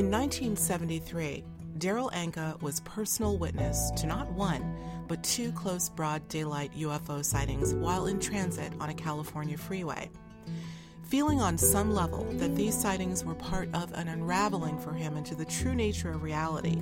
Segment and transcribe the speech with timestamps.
[0.00, 1.44] In 1973,
[1.76, 4.74] Darryl Anka was personal witness to not one,
[5.06, 10.08] but two close broad daylight UFO sightings while in transit on a California freeway.
[11.02, 15.34] Feeling on some level that these sightings were part of an unraveling for him into
[15.34, 16.80] the true nature of reality,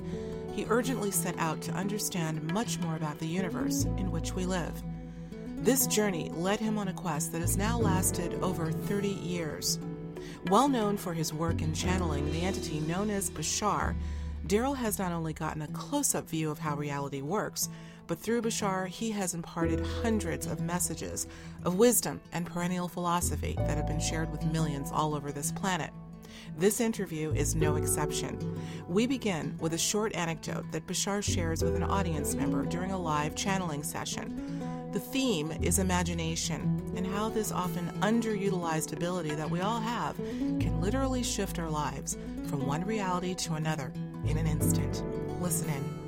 [0.53, 4.81] he urgently set out to understand much more about the universe in which we live.
[5.57, 9.77] This journey led him on a quest that has now lasted over 30 years.
[10.49, 13.95] Well known for his work in channeling the entity known as Bashar,
[14.47, 17.69] Darryl has not only gotten a close up view of how reality works,
[18.07, 21.27] but through Bashar, he has imparted hundreds of messages
[21.63, 25.91] of wisdom and perennial philosophy that have been shared with millions all over this planet.
[26.57, 28.59] This interview is no exception.
[28.87, 32.99] We begin with a short anecdote that Bashar shares with an audience member during a
[32.99, 34.58] live channeling session.
[34.91, 40.81] The theme is imagination and how this often underutilized ability that we all have can
[40.81, 43.93] literally shift our lives from one reality to another
[44.25, 45.03] in an instant.
[45.39, 45.99] Listen in.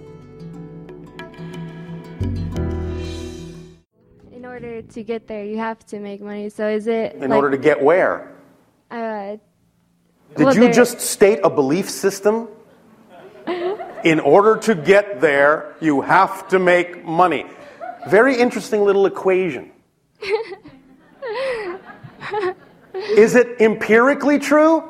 [4.32, 6.50] In order to get there, you have to make money.
[6.50, 8.32] So is it in like, order to get where?
[8.90, 9.38] Uh,
[10.36, 10.74] Did well, you there...
[10.74, 12.48] just state a belief system?
[14.04, 17.46] in order to get there, you have to make money.
[18.08, 19.72] Very interesting little equation.
[22.94, 24.84] Is it empirically true?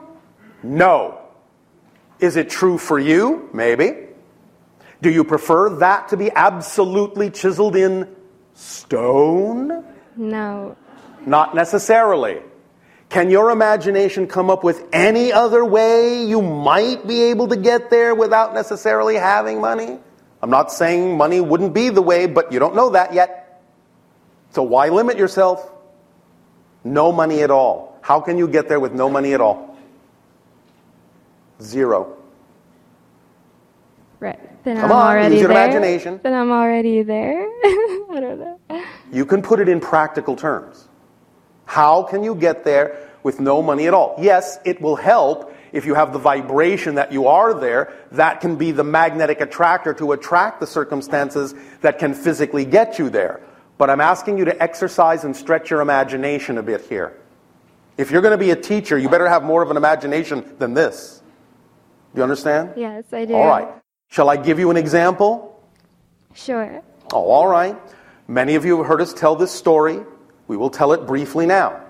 [0.63, 1.19] No.
[2.19, 3.49] Is it true for you?
[3.53, 4.07] Maybe.
[5.01, 8.15] Do you prefer that to be absolutely chiseled in
[8.53, 9.83] stone?
[10.15, 10.77] No.
[11.25, 12.41] Not necessarily.
[13.09, 17.89] Can your imagination come up with any other way you might be able to get
[17.89, 19.99] there without necessarily having money?
[20.41, 23.61] I'm not saying money wouldn't be the way, but you don't know that yet.
[24.51, 25.71] So why limit yourself?
[26.83, 27.97] No money at all.
[28.01, 29.77] How can you get there with no money at all?
[31.61, 32.17] Zero.
[34.19, 34.39] Right.
[34.63, 35.63] Then Come I'm on, already use your there.
[35.63, 36.19] imagination.
[36.23, 37.41] Then I'm already there.
[37.63, 38.83] I don't know.
[39.11, 40.87] You can put it in practical terms.
[41.65, 44.15] How can you get there with no money at all?
[44.19, 48.55] Yes, it will help if you have the vibration that you are there, that can
[48.55, 53.41] be the magnetic attractor to attract the circumstances that can physically get you there.
[53.77, 57.17] But I'm asking you to exercise and stretch your imagination a bit here.
[57.97, 60.73] If you're going to be a teacher, you better have more of an imagination than
[60.73, 61.21] this.
[62.13, 62.73] Do you understand?
[62.75, 63.35] Yes, I do.
[63.35, 63.67] All right.
[64.09, 65.63] Shall I give you an example?
[66.33, 66.81] Sure.
[67.13, 67.77] Oh, all right.
[68.27, 69.99] Many of you have heard us tell this story.
[70.47, 71.81] We will tell it briefly now.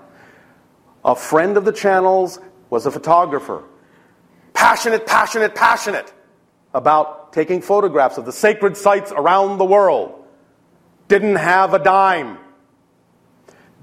[1.04, 2.38] A friend of the channel's
[2.70, 3.64] was a photographer
[4.54, 6.12] passionate, passionate, passionate
[6.74, 10.24] about taking photographs of the sacred sites around the world.
[11.08, 12.38] Didn't have a dime.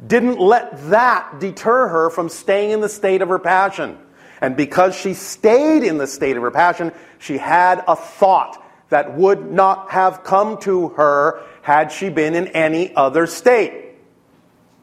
[0.05, 3.97] Didn't let that deter her from staying in the state of her passion.
[4.41, 9.15] And because she stayed in the state of her passion, she had a thought that
[9.15, 13.89] would not have come to her had she been in any other state.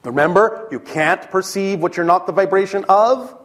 [0.05, 3.37] Remember, you can't perceive what you're not the vibration of.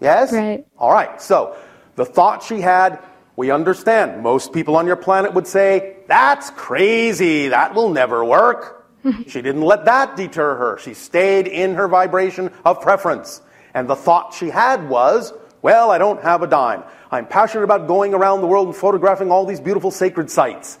[0.00, 0.32] Yes?
[0.32, 0.66] Right.
[0.78, 1.20] All right.
[1.20, 1.56] So,
[1.98, 3.00] the thought she had,
[3.34, 4.22] we understand.
[4.22, 7.48] Most people on your planet would say, that's crazy.
[7.48, 8.86] That will never work.
[9.26, 10.78] she didn't let that deter her.
[10.78, 13.42] She stayed in her vibration of preference.
[13.74, 16.84] And the thought she had was, well, I don't have a dime.
[17.10, 20.78] I'm passionate about going around the world and photographing all these beautiful sacred sites.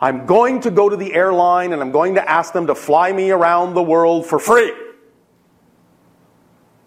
[0.00, 3.12] I'm going to go to the airline and I'm going to ask them to fly
[3.12, 4.72] me around the world for free.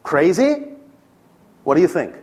[0.04, 0.70] Crazy?
[1.66, 2.23] What do you think?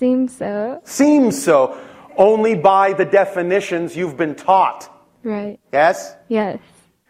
[0.00, 0.80] Seems so.
[0.84, 1.78] Seems so.
[2.16, 4.90] Only by the definitions you've been taught.
[5.22, 5.60] Right.
[5.74, 6.16] Yes?
[6.26, 6.58] Yes.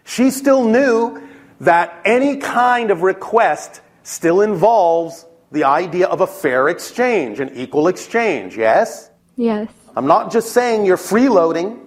[0.02, 1.22] She still knew
[1.60, 7.86] that any kind of request still involves the idea of a fair exchange, an equal
[7.86, 8.56] exchange.
[8.56, 9.08] Yes?
[9.36, 9.70] Yes.
[9.94, 11.78] I'm not just saying you're freeloading.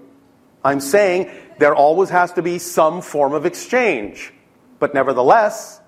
[0.64, 4.34] I'm saying there always has to be some form of exchange.
[4.80, 5.82] But nevertheless,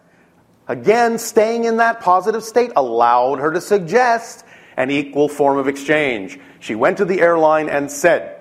[0.67, 4.44] again, staying in that positive state allowed her to suggest
[4.77, 6.39] an equal form of exchange.
[6.59, 8.31] She went to the airline and said,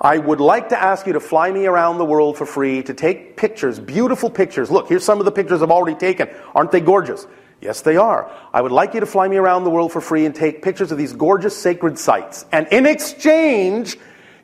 [0.00, 2.92] I would like to ask you to fly me around the world for free to
[2.92, 4.70] take pictures, beautiful pictures.
[4.70, 6.28] Look, here's some of the pictures I've already taken.
[6.54, 7.26] Aren't they gorgeous?
[7.60, 8.30] Yes, they are.
[8.52, 10.92] I would like you to fly me around the world for free and take pictures
[10.92, 12.44] of these gorgeous sacred sites.
[12.52, 13.96] And in exchange,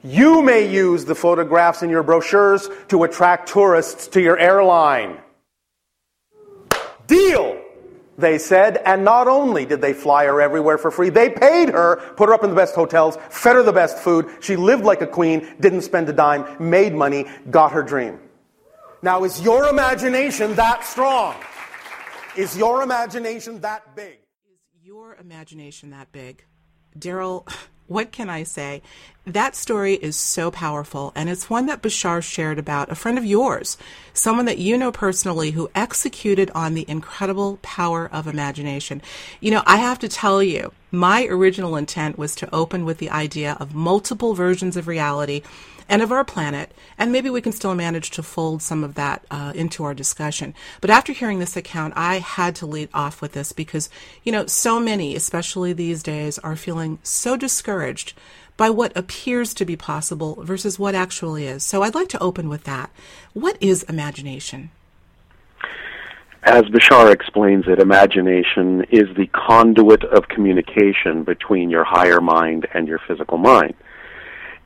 [0.02, 5.18] you may use the photographs in your brochures to attract tourists to your airline.
[7.06, 7.59] Deal!
[8.20, 11.96] They said, and not only did they fly her everywhere for free, they paid her,
[12.16, 14.28] put her up in the best hotels, fed her the best food.
[14.40, 18.20] She lived like a queen, didn't spend a dime, made money, got her dream.
[19.02, 21.34] Now, is your imagination that strong?
[22.36, 24.18] Is your imagination that big?
[24.50, 26.44] Is your imagination that big?
[26.98, 27.50] Darryl,
[27.86, 28.82] what can I say?
[29.30, 33.24] That story is so powerful, and it's one that Bashar shared about a friend of
[33.24, 33.78] yours,
[34.12, 39.00] someone that you know personally who executed on the incredible power of imagination.
[39.38, 43.10] You know, I have to tell you, my original intent was to open with the
[43.10, 45.42] idea of multiple versions of reality
[45.88, 49.24] and of our planet, and maybe we can still manage to fold some of that
[49.30, 50.54] uh, into our discussion.
[50.80, 53.90] But after hearing this account, I had to lead off with this because,
[54.24, 58.14] you know, so many, especially these days, are feeling so discouraged
[58.60, 61.64] by what appears to be possible versus what actually is.
[61.64, 62.90] So I'd like to open with that.
[63.32, 64.70] What is imagination?
[66.42, 72.86] As Bashar explains it, imagination is the conduit of communication between your higher mind and
[72.86, 73.72] your physical mind.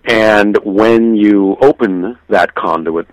[0.06, 3.06] And when you open that conduit,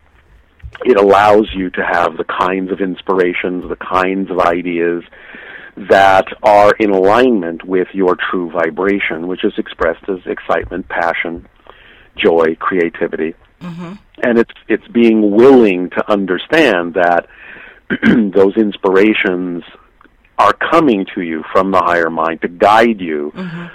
[0.83, 5.03] it allows you to have the kinds of inspirations, the kinds of ideas
[5.75, 11.47] that are in alignment with your true vibration, which is expressed as excitement, passion,
[12.17, 13.33] joy, creativity.
[13.61, 13.93] Mm-hmm.
[14.23, 17.27] And it's it's being willing to understand that
[18.33, 19.63] those inspirations
[20.37, 23.67] are coming to you from the higher mind to guide you mm-hmm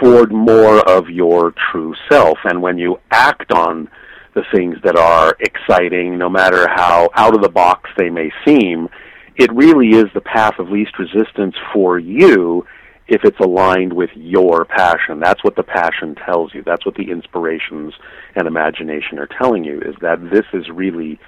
[0.00, 2.38] toward more of your true self.
[2.44, 3.88] And when you act on
[4.34, 8.88] the things that are exciting, no matter how out of the box they may seem,
[9.36, 12.66] it really is the path of least resistance for you
[13.08, 15.20] if it's aligned with your passion.
[15.20, 16.62] That's what the passion tells you.
[16.62, 17.94] That's what the inspirations
[18.34, 21.18] and imagination are telling you is that this is really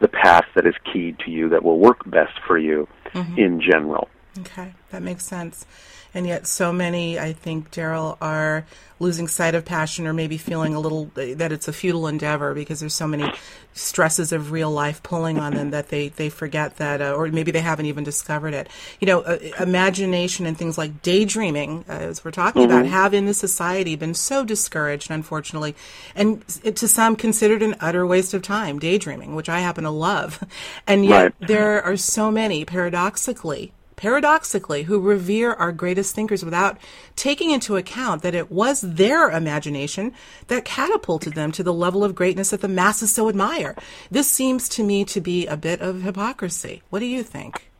[0.00, 3.38] the path that is keyed to you that will work best for you mm-hmm.
[3.38, 4.08] in general.
[4.40, 5.66] Okay, that makes sense.
[6.14, 8.66] And yet, so many, I think, Darryl, are
[9.02, 12.80] losing sight of passion or maybe feeling a little that it's a futile endeavor because
[12.80, 13.30] there's so many
[13.74, 17.50] stresses of real life pulling on them that they, they forget that, uh, or maybe
[17.50, 18.68] they haven't even discovered it.
[19.00, 22.72] You know, uh, imagination and things like daydreaming, uh, as we're talking mm-hmm.
[22.72, 25.74] about, have in the society been so discouraged, unfortunately,
[26.14, 30.42] and to some considered an utter waste of time, daydreaming, which I happen to love.
[30.86, 31.48] And yet, right.
[31.48, 36.76] there are so many, paradoxically, paradoxically, who revere our greatest thinkers without
[37.14, 40.12] taking into account that it was their imagination
[40.48, 43.76] that catapulted them to the level of greatness that the masses so admire.
[44.10, 46.82] This seems to me to be a bit of hypocrisy.
[46.90, 47.70] What do you think?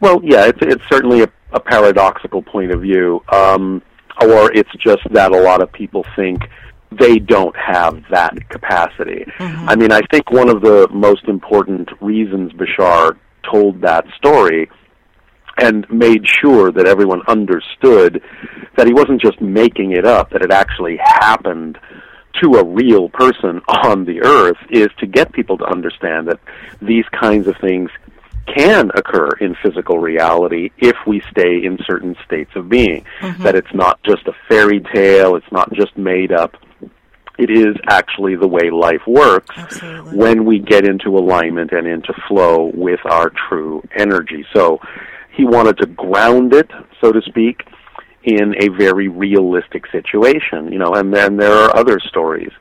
[0.00, 3.80] Well, yeah, it's, it's certainly a, a paradoxical point of view, um,
[4.20, 6.42] or it's just that a lot of people think
[6.92, 9.24] they don't have that capacity.
[9.38, 9.66] Mm-hmm.
[9.66, 13.16] I mean, I think one of the most important reasons Bashar
[13.50, 14.68] told that story
[15.58, 18.22] and made sure that everyone understood
[18.76, 21.78] that he wasn't just making it up, that it actually happened
[22.40, 26.38] to a real person on the earth is to get people to understand that
[26.80, 27.90] these kinds of things
[28.46, 33.04] can occur in physical reality if we stay in certain states of being.
[33.20, 33.42] Mm-hmm.
[33.42, 36.56] That it's not just a fairy tale, it's not just made up.
[37.38, 40.16] It is actually the way life works Absolutely.
[40.16, 44.44] when we get into alignment and into flow with our true energy.
[44.52, 44.78] So
[45.40, 46.70] he wanted to ground it,
[47.00, 47.66] so to speak,
[48.24, 50.70] in a very realistic situation.
[50.70, 52.52] You know, and then there are other stories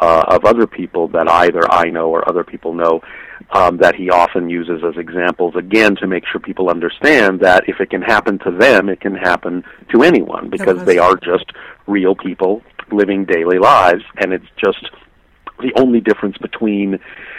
[0.00, 3.02] uh, of other people that either I know or other people know
[3.50, 7.80] um, that he often uses as examples, again, to make sure people understand that if
[7.80, 9.62] it can happen to them, it can happen
[9.92, 11.52] to anyone because they are just
[11.86, 14.88] real people living daily lives, and it's just
[15.60, 16.98] the only difference between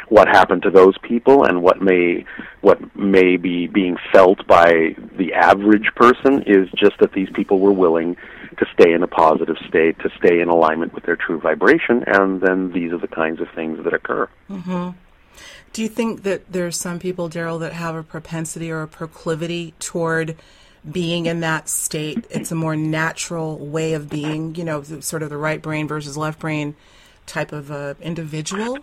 [0.10, 2.26] what happened to those people and what may
[2.62, 7.74] what may be being felt by the average person is just that these people were
[7.74, 8.16] willing
[8.58, 12.42] to stay in a positive state, to stay in alignment with their true vibration, and
[12.42, 14.30] then these are the kinds of things that occur.
[14.50, 14.92] Mm-hmm.
[15.74, 18.88] Do you think that there are some people, Darryl, that have a propensity or a
[18.88, 20.38] proclivity toward
[20.90, 22.26] being in that state?
[22.30, 26.16] It's a more natural way of being, you know, sort of the right brain versus
[26.16, 26.76] left brain
[27.26, 28.78] type of individual?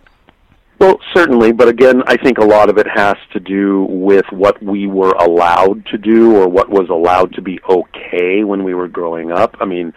[0.81, 4.61] Well, certainly, but again, I think a lot of it has to do with what
[4.63, 8.87] we were allowed to do or what was allowed to be okay when we were
[8.87, 9.55] growing up.
[9.59, 9.93] I mean,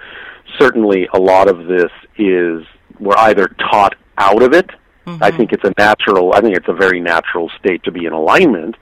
[0.61, 2.67] certainly a lot of this is
[3.01, 4.69] we're either taught out of it.
[5.07, 5.25] Mm-hmm.
[5.25, 8.13] I think it's a natural, I think it's a very natural state to be in
[8.13, 8.77] alignment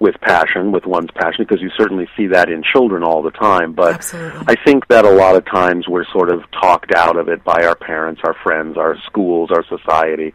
[0.00, 3.72] with passion, with one's passion, because you certainly see that in children all the time.
[3.74, 4.44] But Absolutely.
[4.48, 7.64] I think that a lot of times we're sort of talked out of it by
[7.64, 10.32] our parents, our friends, our schools, our society,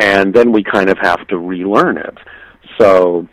[0.00, 2.16] and then we kind of have to relearn it.
[2.80, 3.28] So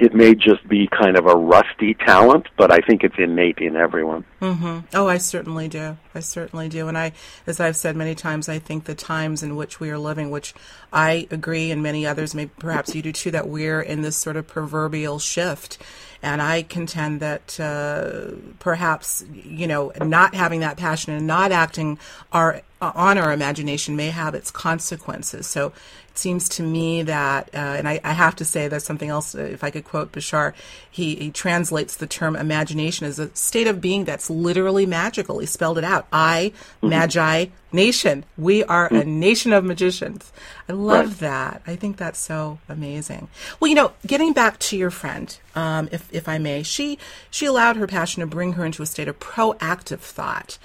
[0.00, 3.76] it may just be kind of a rusty talent, but I think it's innate in
[3.76, 4.24] everyone.
[4.40, 4.80] Mm-hmm.
[4.94, 5.96] Oh, I certainly do.
[6.14, 6.88] I certainly do.
[6.88, 7.12] And I,
[7.46, 10.54] as I've said many times, I think the times in which we are living, which
[10.92, 14.36] I agree, and many others, maybe perhaps you do too, that we're in this sort
[14.36, 15.78] of proverbial shift.
[16.22, 21.98] And I contend that uh, perhaps, you know, not having that passion and not acting
[22.32, 25.46] our, on our imagination may have its consequences.
[25.46, 25.68] So
[26.08, 29.34] it seems to me that, uh, and I, I, have to say there's something else,
[29.34, 30.54] uh, if I could quote Bashar,
[30.90, 35.38] he, he, translates the term imagination as a state of being that's literally magical.
[35.38, 36.06] He spelled it out.
[36.12, 36.88] I, mm-hmm.
[36.88, 38.24] magi, nation.
[38.36, 39.20] We are a mm-hmm.
[39.20, 40.32] nation of magicians.
[40.68, 41.18] I love right.
[41.20, 41.62] that.
[41.66, 43.28] I think that's so amazing.
[43.58, 46.98] Well, you know, getting back to your friend, um, if, if I may, she,
[47.30, 50.58] she allowed her passion to bring her into a state of proactive thought.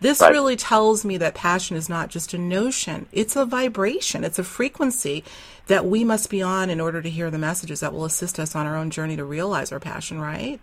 [0.00, 0.30] This right.
[0.30, 4.44] really tells me that passion is not just a notion, it's a vibration, it's a
[4.44, 5.24] frequency
[5.66, 8.54] that we must be on in order to hear the messages that will assist us
[8.54, 10.60] on our own journey to realize our passion, right?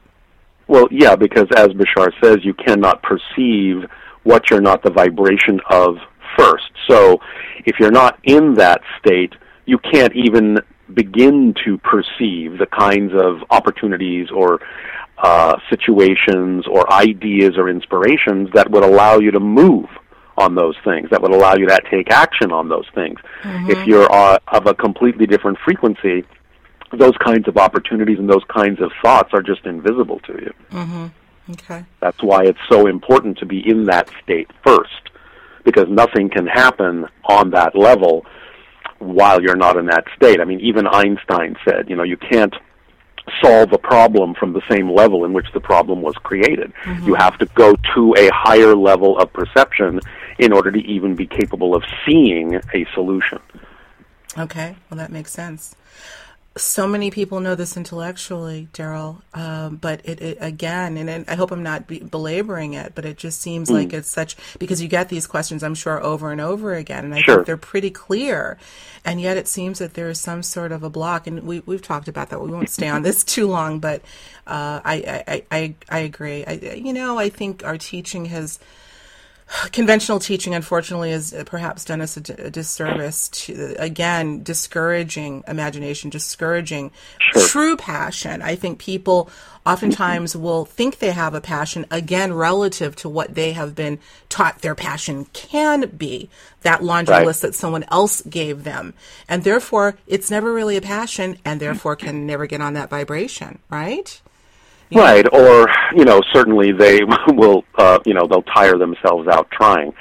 [0.68, 3.84] Well, yeah, because as Bashar says, you cannot perceive
[4.24, 5.98] what you're not the vibration of
[6.38, 6.72] first.
[6.90, 7.20] So
[7.66, 9.34] if you're not in that state,
[9.66, 10.60] you can't even
[10.94, 14.62] begin to perceive the kinds of opportunities or
[15.18, 19.88] uh, situations or ideas or inspirations that would allow you to move
[20.38, 23.18] on those things, that would allow you to take action on those things.
[23.44, 23.72] Mm-hmm.
[23.72, 26.26] If you're uh, of a completely different frequency,
[26.92, 30.54] those kinds of opportunities and those kinds of thoughts are just invisible to you.
[30.72, 31.08] Mm-hmm.
[31.52, 31.86] Okay.
[32.02, 35.10] That's why it's so important to be in that state first,
[35.66, 38.26] because nothing can happen on that level
[39.00, 40.40] while you're not in that state.
[40.40, 42.54] I mean, even Einstein said, you know, you can't
[43.44, 46.72] solve a problem from the same level in which the problem was created.
[46.84, 47.08] Mm-hmm.
[47.08, 50.00] You have to go to a higher level of perception
[50.38, 53.40] in order to even be capable of seeing a solution.
[54.38, 55.76] Okay, well, that makes sense
[56.58, 61.36] so many people know this intellectually, Darryl, um, but it, it, again, and it, I
[61.36, 63.74] hope I'm not be belaboring it, but it just seems mm.
[63.74, 67.14] like it's such because you get these questions, I'm sure, over and over again, and
[67.14, 67.36] I sure.
[67.36, 68.58] think they're pretty clear,
[69.04, 71.82] and yet it seems that there is some sort of a block, and we we've
[71.82, 72.40] talked about that.
[72.40, 74.02] We won't stay on this too long, but
[74.48, 76.46] uh, I, I I I agree.
[76.46, 78.60] I, you know, I think our teaching has
[79.72, 87.48] conventional teaching, unfortunately, has perhaps done us a, disservice to, again, discouraging imagination, discouraging sure.
[87.48, 88.42] true passion.
[88.42, 89.30] I think people
[89.66, 94.00] oftentimes will think they have a passion, again, relative to what they have been
[94.30, 96.30] taught their passion can be,
[96.62, 97.26] that laundry right.
[97.26, 98.94] list that someone else gave them.
[99.28, 103.60] And therefore, it's never really a passion and therefore can never get on that vibration,
[103.70, 104.22] right?
[104.94, 109.94] Right, or you know, certainly they will, uh, you know, they'll tire themselves out trying.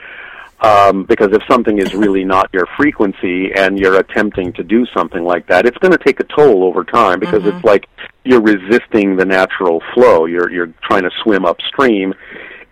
[0.61, 5.23] Um, because if something is really not your frequency and you're attempting to do something
[5.23, 7.57] like that, it's going to take a toll over time because mm-hmm.
[7.57, 7.87] it's like
[8.25, 10.25] you're resisting the natural flow.
[10.25, 12.15] You're you're trying to swim upstream,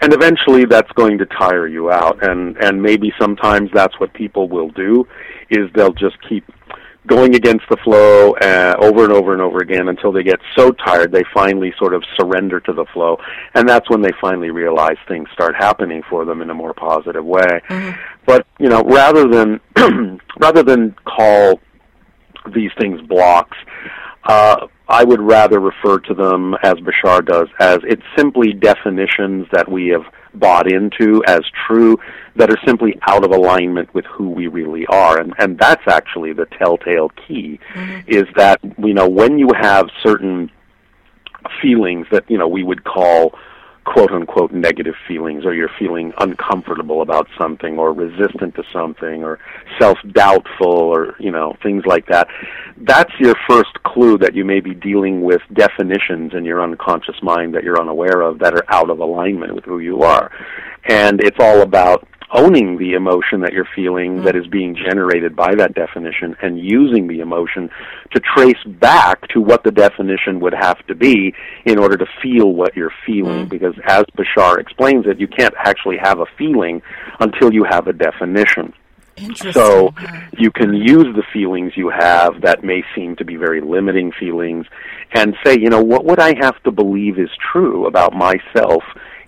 [0.00, 2.26] and eventually that's going to tire you out.
[2.26, 5.06] And and maybe sometimes that's what people will do,
[5.50, 6.44] is they'll just keep
[7.06, 10.70] going against the flow uh, over and over and over again until they get so
[10.70, 13.18] tired they finally sort of surrender to the flow
[13.54, 17.24] and that's when they finally realize things start happening for them in a more positive
[17.24, 17.90] way mm-hmm.
[18.24, 19.60] but you know rather than
[20.38, 21.58] rather than call
[22.54, 23.56] these things blocks
[24.24, 29.68] uh, I would rather refer to them as Bashar does as it's simply definitions that
[29.68, 31.98] we have bought into as true
[32.36, 36.32] that are simply out of alignment with who we really are and and that's actually
[36.32, 38.00] the telltale key mm-hmm.
[38.08, 40.50] is that you know when you have certain
[41.60, 43.34] feelings that you know we would call
[43.84, 49.38] quote unquote negative feelings or you're feeling uncomfortable about something or resistant to something or
[49.78, 52.28] self doubtful or you know things like that
[52.78, 57.54] that's your first clue that you may be dealing with definitions in your unconscious mind
[57.54, 60.30] that you're unaware of that are out of alignment with who you are.
[60.88, 64.24] And it's all about owning the emotion that you're feeling mm-hmm.
[64.24, 67.70] that is being generated by that definition and using the emotion
[68.12, 71.34] to trace back to what the definition would have to be
[71.64, 73.46] in order to feel what you're feeling.
[73.46, 73.48] Mm-hmm.
[73.48, 76.82] Because as Bashar explains it, you can't actually have a feeling
[77.20, 78.72] until you have a definition.
[79.52, 79.92] So
[80.38, 84.66] you can use the feelings you have that may seem to be very limiting feelings
[85.12, 88.82] and say, you know, what would I have to believe is true about myself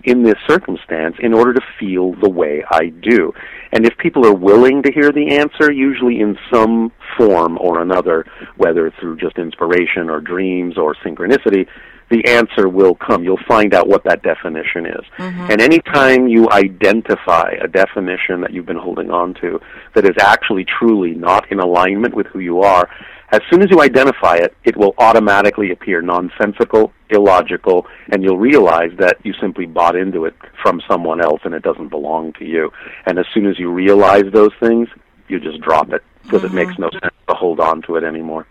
[0.04, 3.32] in this circumstance in order to feel the way I do.
[3.72, 8.24] And if people are willing to hear the answer, usually in some form or another,
[8.56, 11.66] whether through just inspiration or dreams or synchronicity,
[12.10, 13.24] the answer will come.
[13.24, 15.04] You'll find out what that definition is.
[15.16, 15.50] Mm-hmm.
[15.50, 19.60] And anytime you identify a definition that you've been holding on to
[19.94, 22.88] that is actually truly not in alignment with who you are,
[23.32, 28.90] as soon as you identify it, it will automatically appear nonsensical, illogical, and you'll realize
[28.98, 32.70] that you simply bought into it from someone else and it doesn't belong to you.
[33.06, 34.88] And as soon as you realize those things,
[35.28, 36.58] you just drop it because mm-hmm.
[36.58, 38.46] it makes no sense to hold on to it anymore.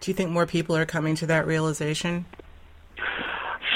[0.00, 2.26] Do you think more people are coming to that realization?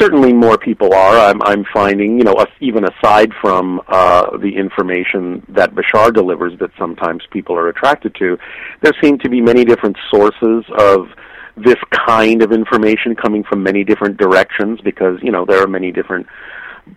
[0.00, 1.18] certainly more people are.
[1.18, 6.70] I'm, I'm finding, you know, even aside from uh, the information that Bashar delivers that
[6.78, 8.38] sometimes people are attracted to,
[8.80, 11.08] there seem to be many different sources of
[11.64, 15.92] this kind of information coming from many different directions because, you know, there are many
[15.92, 16.26] different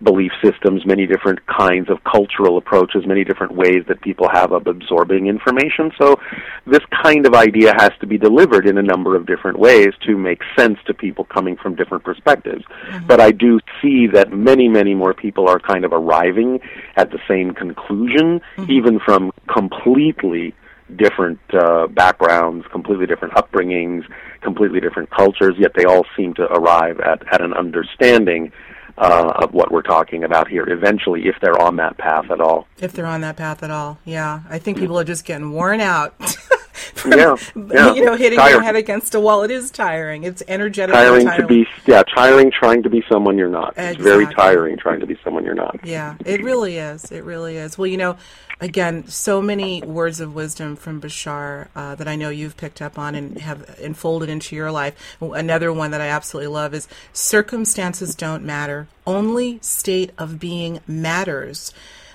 [0.02, 4.66] belief systems, many different kinds of cultural approaches, many different ways that people have of
[4.66, 5.92] absorbing information.
[6.00, 6.18] So
[6.66, 10.16] this kind of idea has to be delivered in a number of different ways to
[10.16, 12.64] make sense to people coming from different perspectives.
[12.64, 13.06] Mm-hmm.
[13.06, 16.60] But I do see that many, many more people are kind of arriving
[16.96, 18.70] at the same conclusion, mm-hmm.
[18.70, 20.54] even from completely
[20.96, 24.04] different uh, backgrounds, completely different upbringings,
[24.42, 28.52] completely different cultures, yet they all seem to arrive at, at an understanding
[28.96, 32.68] uh, of what we're talking about here eventually if they're on that path at all.
[32.78, 34.42] If they're on that path at all, yeah.
[34.48, 36.14] I think people are just getting worn out.
[36.94, 37.36] From, yeah,
[37.72, 37.94] yeah.
[37.94, 39.44] you know, hitting your head against a wall.
[39.44, 40.24] It is tiring.
[40.24, 40.92] It's energetic.
[40.92, 43.70] Tiring, tiring, to be, yeah, tiring trying to be someone you're not.
[43.70, 43.94] Exactly.
[43.94, 45.78] It's very tiring trying to be someone you're not.
[45.84, 47.12] Yeah, it really is.
[47.12, 47.78] It really is.
[47.78, 48.16] Well, you know,
[48.60, 52.98] again, so many words of wisdom from Bashar uh, that I know you've picked up
[52.98, 55.16] on and have enfolded into your life.
[55.20, 61.72] Another one that I absolutely love is circumstances don't matter, only state of being matters.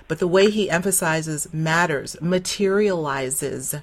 [0.10, 3.76] But the way he emphasizes matters, materializes.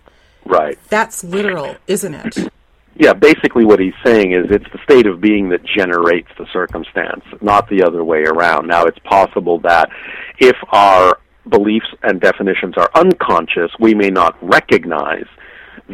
[0.47, 0.79] Right.
[0.89, 2.53] That's literal, isn't it?
[2.99, 7.23] Yeah, basically what he's saying is it's the state of being that generates the circumstance,
[7.43, 8.69] not the other way around.
[8.69, 9.91] Now, it's possible that
[10.39, 15.27] if our beliefs and definitions are unconscious, we may not recognize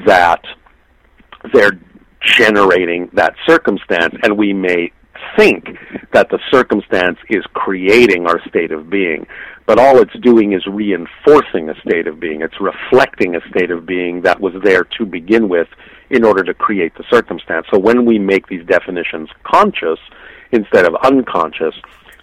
[0.06, 0.44] that
[1.52, 1.80] they're
[2.20, 4.92] generating that circumstance, and we may
[5.36, 5.70] think
[6.12, 9.26] that the circumstance is creating our state of being.
[9.72, 12.42] But all it's doing is reinforcing a state of being.
[12.42, 15.66] It's reflecting a state of being that was there to begin with
[16.10, 17.68] in order to create the circumstance.
[17.72, 19.98] So when we make these definitions conscious
[20.50, 21.74] instead of unconscious,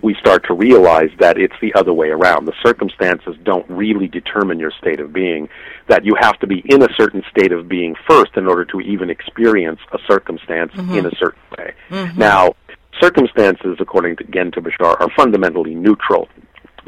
[0.03, 2.45] we start to realize that it's the other way around.
[2.45, 5.49] The circumstances don't really determine your state of being,
[5.87, 8.79] that you have to be in a certain state of being first in order to
[8.79, 10.93] even experience a circumstance mm-hmm.
[10.93, 11.73] in a certain way.
[11.89, 12.19] Mm-hmm.
[12.19, 12.53] Now,
[13.01, 16.29] circumstances, according to, again to Bashar, are fundamentally neutral.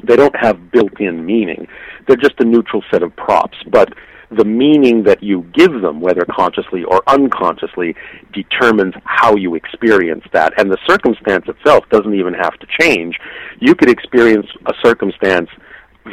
[0.03, 1.67] They don't have built-in meaning.
[2.07, 3.57] They're just a neutral set of props.
[3.69, 3.93] But
[4.31, 7.95] the meaning that you give them, whether consciously or unconsciously,
[8.33, 10.53] determines how you experience that.
[10.57, 13.19] And the circumstance itself doesn't even have to change.
[13.59, 15.49] You could experience a circumstance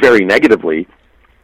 [0.01, 0.87] very negatively,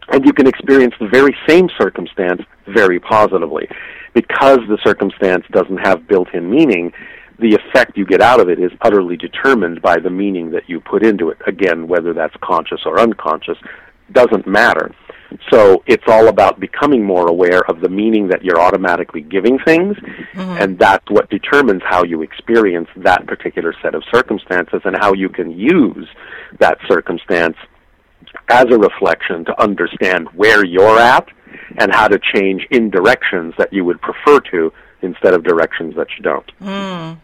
[0.09, 3.67] and you can experience the very same circumstance very positively.
[4.13, 6.91] Because the circumstance doesn't have built in meaning,
[7.39, 10.79] the effect you get out of it is utterly determined by the meaning that you
[10.79, 11.37] put into it.
[11.47, 13.57] Again, whether that's conscious or unconscious,
[14.11, 14.93] doesn't matter.
[15.51, 19.97] So it's all about becoming more aware of the meaning that you're automatically giving things,
[19.97, 20.39] mm-hmm.
[20.39, 25.29] and that's what determines how you experience that particular set of circumstances and how you
[25.29, 26.07] can use
[26.59, 27.57] that circumstance
[28.49, 31.27] as a reflection to understand where you're at
[31.77, 34.71] and how to change in directions that you would prefer to
[35.01, 36.51] instead of directions that you don't.
[36.61, 37.19] Mm.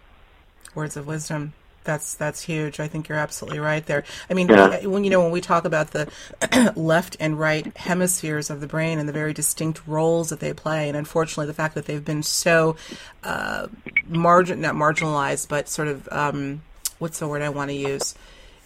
[0.76, 1.54] Words of wisdom
[1.84, 2.80] that's that's huge.
[2.80, 4.04] I think you're absolutely right there.
[4.30, 4.86] I mean, yeah.
[4.86, 6.12] when you know when we talk about the
[6.76, 10.88] left and right hemispheres of the brain and the very distinct roles that they play,
[10.88, 12.76] and unfortunately the fact that they've been so
[13.24, 13.68] uh,
[14.08, 16.62] margin not marginalized, but sort of um,
[17.00, 18.16] what's the word I want to use?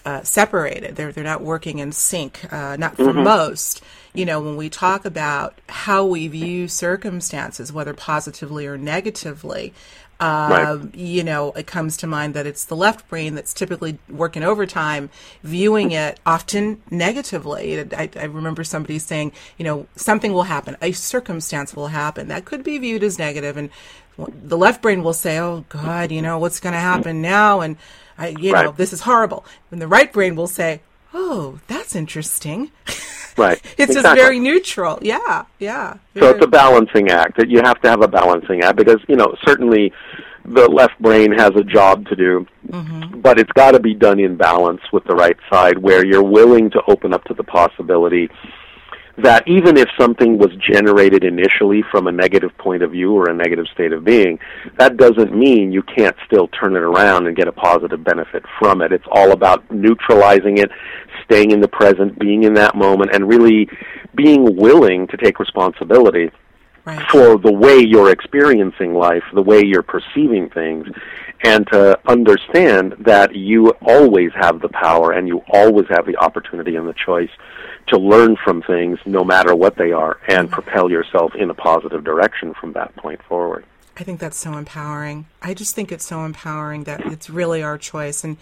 [0.06, 0.96] Uh, separated.
[0.96, 2.54] They're they're not working in sync.
[2.54, 3.24] Uh, not for mm-hmm.
[3.24, 3.82] most.
[4.14, 9.74] You know, when we talk about how we view circumstances, whether positively or negatively,
[10.20, 10.96] uh, right.
[10.96, 15.10] You know, it comes to mind that it's the left brain that's typically working overtime,
[15.44, 17.82] viewing it often negatively.
[17.94, 22.46] I, I, remember somebody saying, you know, something will happen, a circumstance will happen that
[22.46, 23.70] could be viewed as negative, and
[24.18, 27.76] the left brain will say, "Oh God, you know, what's going to happen now?" And
[28.18, 28.66] I, you right.
[28.66, 29.46] know, this is horrible.
[29.72, 30.80] And the right brain will say,
[31.16, 32.72] "Oh, that's interesting."
[33.38, 33.62] Right.
[33.78, 34.02] it's exactly.
[34.02, 35.00] just very neutral.
[35.02, 35.96] Yeah, yeah.
[36.18, 37.38] So it's a balancing act.
[37.38, 39.92] That you have to have a balancing act because you know certainly
[40.46, 43.20] the left brain has a job to do, mm-hmm.
[43.20, 46.70] but it's got to be done in balance with the right side, where you're willing
[46.72, 48.30] to open up to the possibility
[49.18, 53.34] that even if something was generated initially from a negative point of view or a
[53.34, 54.38] negative state of being,
[54.78, 58.82] that doesn't mean you can't still turn it around and get a positive benefit from
[58.82, 58.92] it.
[58.92, 60.70] It's all about neutralizing it,
[61.24, 63.70] staying in the present, being in that moment, and really
[64.16, 66.30] being willing to take responsibility
[66.86, 67.10] right.
[67.10, 70.88] for the way you're experiencing life, the way you're perceiving things,
[71.46, 76.76] and to understand that you always have the power and you always have the opportunity
[76.76, 77.30] and the choice
[77.88, 82.04] to learn from things no matter what they are and propel yourself in a positive
[82.04, 83.64] direction from that point forward.
[83.96, 85.28] I think that's so empowering.
[85.42, 88.24] I just think it's so empowering that it's really our choice.
[88.24, 88.38] And,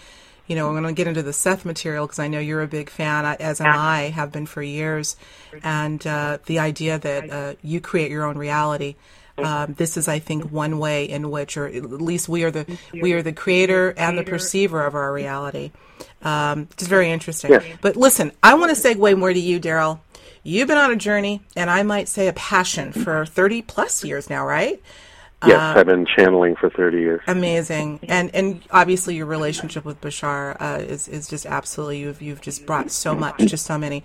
[0.48, 2.68] you know, I'm going to get into the Seth material because I know you're a
[2.68, 5.18] big fan, as am I, have been for years.
[5.62, 8.96] And uh, the idea that uh, you create your own reality.
[9.38, 12.78] Um, this is, I think, one way in which, or at least we are the
[12.94, 15.72] we are the creator and the perceiver of our reality.
[16.22, 17.52] Um, it's very interesting.
[17.52, 17.64] Yes.
[17.82, 20.00] But listen, I want to segue more to you, Darryl.
[20.44, 24.30] You've been on a journey, and I might say a passion for 30 plus years
[24.30, 24.82] now, right?
[25.46, 27.22] Yes, uh, I've been channeling for 30 years.
[27.28, 32.42] Amazing, and and obviously your relationship with Bashar uh, is is just absolutely you've you've
[32.42, 34.04] just brought so much to so many.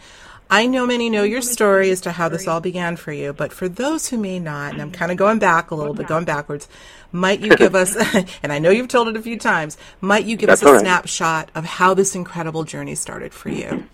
[0.51, 3.53] I know many know your story as to how this all began for you, but
[3.53, 5.25] for those who may not, and I'm kind of mm-hmm.
[5.25, 6.69] going back a little bit, going backwards,
[7.13, 7.97] might you give us,
[8.43, 10.73] and I know you've told it a few times, might you give That's us a
[10.73, 10.81] right.
[10.81, 13.87] snapshot of how this incredible journey started for you?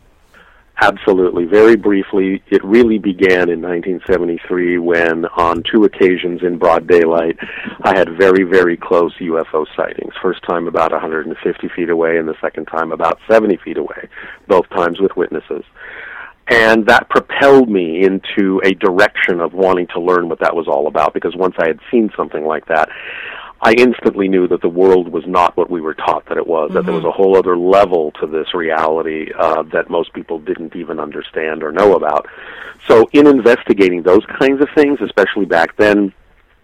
[0.81, 1.45] Absolutely.
[1.45, 7.37] Very briefly, it really began in 1973 when, on two occasions in broad daylight,
[7.83, 10.15] I had very, very close UFO sightings.
[10.21, 14.09] First time about 150 feet away, and the second time about 70 feet away,
[14.49, 15.65] both times with witnesses.
[16.47, 20.87] And that propelled me into a direction of wanting to learn what that was all
[20.87, 22.91] about because once I had seen something like that,
[23.63, 26.67] I instantly knew that the world was not what we were taught that it was,
[26.67, 26.75] mm-hmm.
[26.75, 30.77] that there was a whole other level to this reality uh, that most people didn't
[30.77, 32.27] even understand or know about.
[32.87, 36.13] So, in investigating those kinds of things, especially back then,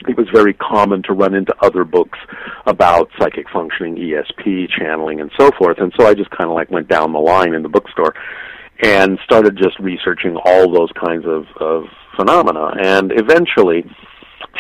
[0.07, 2.19] it was very common to run into other books
[2.67, 5.79] about psychic functioning, ESP, channeling, and so forth.
[5.79, 8.15] And so I just kind of like went down the line in the bookstore
[8.83, 11.85] and started just researching all those kinds of, of
[12.17, 12.73] phenomena.
[12.83, 13.85] And eventually,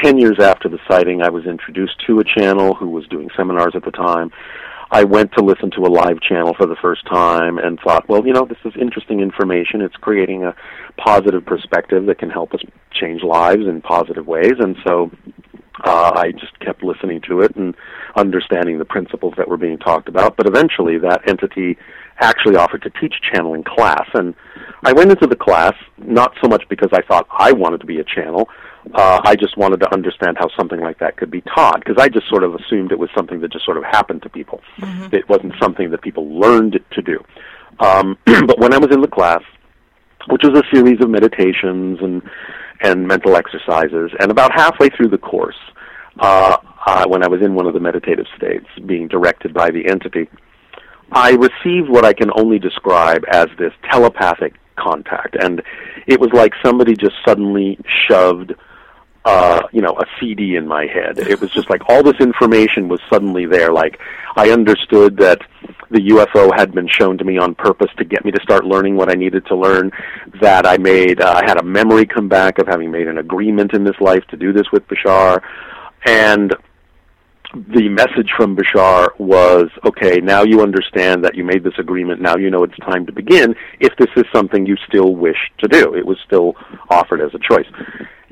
[0.02, 3.72] 10 years after the sighting, I was introduced to a channel who was doing seminars
[3.74, 4.30] at the time.
[4.92, 8.26] I went to listen to a live channel for the first time and thought, well,
[8.26, 9.82] you know, this is interesting information.
[9.82, 10.54] It's creating a
[10.96, 12.60] positive perspective that can help us
[12.92, 14.54] change lives in positive ways.
[14.58, 15.10] And so
[15.84, 17.76] uh, I just kept listening to it and
[18.16, 20.36] understanding the principles that were being talked about.
[20.36, 21.78] But eventually, that entity
[22.20, 24.06] actually offered to teach channeling class.
[24.14, 24.34] And
[24.84, 27.98] I went into the class not so much because I thought I wanted to be
[27.98, 28.48] a channel.
[28.94, 32.08] Uh, I just wanted to understand how something like that could be taught because I
[32.08, 34.62] just sort of assumed it was something that just sort of happened to people.
[34.78, 35.14] Mm-hmm.
[35.14, 37.22] It wasn't something that people learned to do.
[37.78, 39.42] Um, but when I was in the class,
[40.28, 42.22] which was a series of meditations and
[42.82, 45.58] and mental exercises, and about halfway through the course,
[46.18, 46.56] uh,
[46.86, 50.28] uh, when I was in one of the meditative states, being directed by the entity,
[51.12, 55.62] I received what I can only describe as this telepathic contact, and
[56.06, 58.54] it was like somebody just suddenly shoved,
[59.24, 61.18] uh, you know, a CD in my head.
[61.18, 63.72] It was just like all this information was suddenly there.
[63.72, 63.98] Like
[64.36, 65.40] I understood that
[65.90, 68.96] the UFO had been shown to me on purpose to get me to start learning
[68.96, 69.90] what I needed to learn.
[70.40, 73.74] That I made, uh, I had a memory come back of having made an agreement
[73.74, 75.42] in this life to do this with Bashar,
[76.06, 76.54] and
[77.54, 82.36] the message from Bashar was, okay, now you understand that you made this agreement, now
[82.36, 85.94] you know it's time to begin, if this is something you still wish to do.
[85.94, 86.54] It was still
[86.88, 87.66] offered as a choice.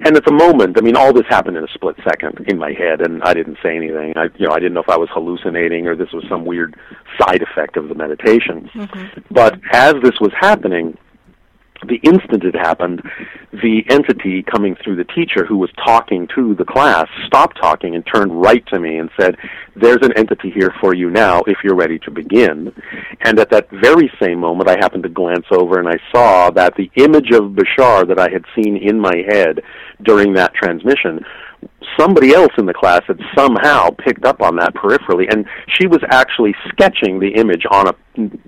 [0.04, 2.72] And at the moment, I mean, all this happened in a split second in my
[2.72, 4.12] head, and I didn't say anything.
[4.16, 6.76] I, you know, I didn't know if I was hallucinating or this was some weird
[7.20, 8.70] side effect of the meditation.
[8.72, 9.20] Mm-hmm.
[9.32, 10.96] But as this was happening,
[11.86, 13.02] the instant it happened,
[13.52, 18.04] the entity coming through the teacher who was talking to the class stopped talking and
[18.12, 19.36] turned right to me and said,
[19.76, 22.72] There's an entity here for you now if you're ready to begin.
[23.20, 26.74] And at that very same moment, I happened to glance over and I saw that
[26.76, 29.60] the image of Bashar that I had seen in my head
[30.02, 31.24] during that transmission
[31.98, 36.00] somebody else in the class had somehow picked up on that peripherally, and she was
[36.10, 37.92] actually sketching the image on a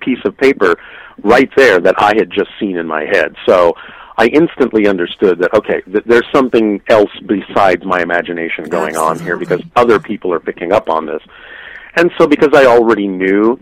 [0.01, 0.77] piece of paper
[1.23, 3.35] right there that I had just seen in my head.
[3.47, 3.75] So
[4.17, 9.21] I instantly understood that okay, th- there's something else besides my imagination going Absolutely.
[9.21, 11.23] on here because other people are picking up on this.
[11.97, 13.59] And so because I already knew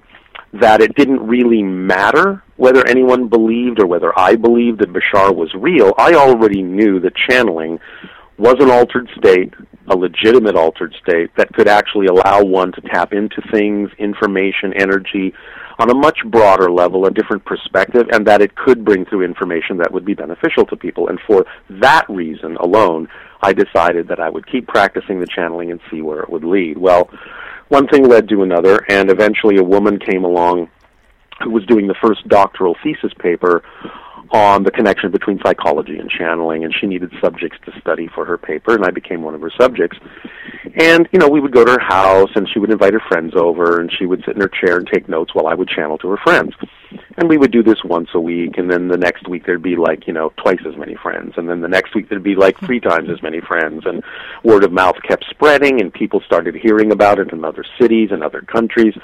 [0.54, 5.52] that it didn't really matter whether anyone believed or whether I believed that Bashar was
[5.54, 7.78] real, I already knew that channeling
[8.38, 9.52] was an altered state,
[9.88, 15.34] a legitimate altered state that could actually allow one to tap into things, information, energy
[15.78, 19.76] on a much broader level, a different perspective, and that it could bring through information
[19.78, 21.08] that would be beneficial to people.
[21.08, 23.08] And for that reason alone,
[23.42, 26.78] I decided that I would keep practicing the channeling and see where it would lead.
[26.78, 27.08] Well,
[27.68, 30.68] one thing led to another, and eventually a woman came along
[31.44, 33.62] who was doing the first doctoral thesis paper
[34.31, 38.38] on the connection between psychology and channeling, and she needed subjects to study for her
[38.38, 39.98] paper, and I became one of her subjects.
[40.76, 43.35] And, you know, we would go to her house, and she would invite her friends
[43.37, 45.98] over, and she would sit in her chair and take notes while I would channel
[45.98, 46.54] to her friends.
[47.16, 49.77] And we would do this once a week, and then the next week there'd be
[49.77, 51.35] like, you know, twice as many friends.
[51.37, 53.85] And then the next week there'd be like three times as many friends.
[53.85, 54.03] And
[54.42, 58.22] word of mouth kept spreading, and people started hearing about it in other cities and
[58.22, 58.94] other countries.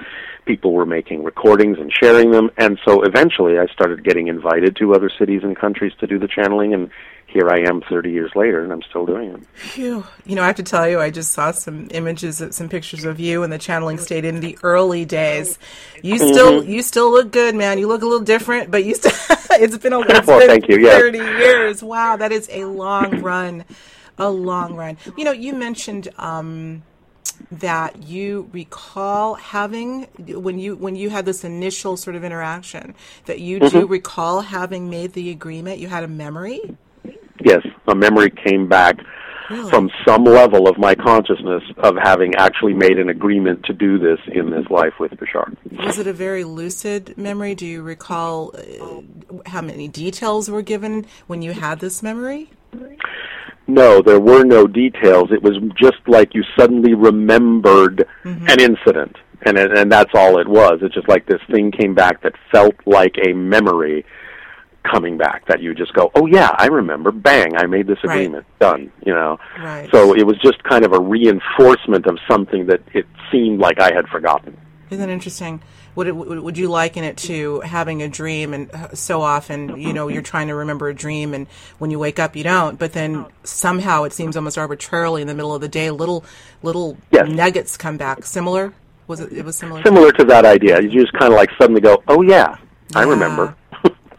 [0.46, 2.50] People were making recordings and sharing them.
[2.56, 6.28] And so eventually I started getting invited to other cities and countries to do the
[6.28, 6.90] channeling, and
[7.34, 9.46] here I am 30 years later, and I'm still doing it.
[9.58, 10.06] Phew.
[10.24, 13.20] You know, I have to tell you, I just saw some images, some pictures of
[13.20, 15.58] you in the channeling state in the early days.
[16.02, 16.70] You still, Mm-hmm.
[16.70, 17.78] you still look good, man.
[17.78, 19.12] You look a little different, but you still.
[19.60, 20.98] it's been a it's Well, been thank you, yes.
[21.00, 21.82] 30 years.
[21.82, 23.64] Wow, that is a long run,
[24.16, 24.96] a long run.
[25.18, 26.08] You know, you mentioned.
[26.16, 26.82] Um,
[27.50, 32.94] that you recall having when you when you had this initial sort of interaction
[33.26, 33.76] that you Mm-hmm.
[33.80, 36.76] do recall having made the agreement you had a memory
[37.44, 38.96] Yes, a memory came back
[39.50, 39.68] Really?
[39.68, 44.18] from some level of my consciousness of having actually made an agreement to do this
[44.32, 45.54] in this life with Bashar.
[45.84, 47.54] Was it a very lucid memory?
[47.54, 49.02] Do you recall uh,
[49.50, 52.50] how many details were given when you had this memory?
[53.66, 55.30] No, there were no details.
[55.30, 58.46] It was just like you suddenly remembered Mm-hmm.
[58.48, 60.78] an incident, and and that's all it was.
[60.80, 64.06] It's just like this thing came back that felt like a memory
[64.90, 67.10] coming back that you just go, "Oh yeah, I remember.
[67.12, 68.14] Bang, I made this Right.
[68.16, 68.46] agreement.
[68.60, 69.38] Done." You know.
[69.60, 69.88] Right.
[69.92, 73.92] So it was just kind of a reinforcement of something that it seemed like I
[73.94, 74.56] had forgotten.
[74.90, 75.60] Isn't that interesting?
[75.96, 78.52] Would, it, would you liken it to having a dream?
[78.52, 81.46] And uh, so often, you know, you're trying to remember a dream, and
[81.78, 82.78] when you wake up, you don't.
[82.78, 86.24] But then somehow, it seems almost arbitrarily in the middle of the day, little
[86.62, 87.28] little Yes.
[87.28, 88.24] nuggets come back.
[88.24, 88.72] Similar?
[89.06, 89.32] Was it?
[89.32, 89.82] It was similar.
[89.84, 90.80] Similar to that idea.
[90.80, 92.56] You just kind of like suddenly go, "Oh yeah,
[92.94, 93.54] I remember."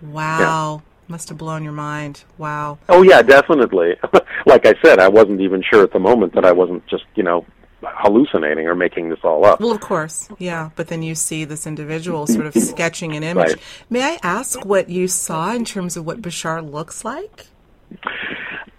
[0.01, 0.81] Wow.
[1.07, 2.23] Must have blown your mind.
[2.37, 2.79] Wow.
[2.89, 3.95] Oh yeah, definitely.
[4.47, 7.21] like I said, I wasn't even sure at the moment that I wasn't just, you
[7.21, 7.45] know,
[7.83, 9.59] hallucinating or making this all up.
[9.59, 10.71] Well, of course, yeah.
[10.75, 13.49] But then you see this individual sort of sketching an image.
[13.49, 13.61] Right.
[13.89, 17.47] May I ask what you saw in terms of what Bashar looks like?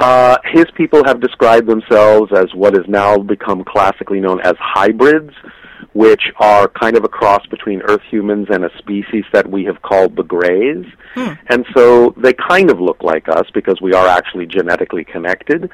[0.00, 5.32] Uh, his people have described themselves as what has now become classically known as hybrids,
[5.92, 9.80] which are kind of a cross between Earth humans and a species that we have
[9.82, 10.84] called the Greys.
[11.48, 15.70] And so they kind of look like us because we are actually genetically connected.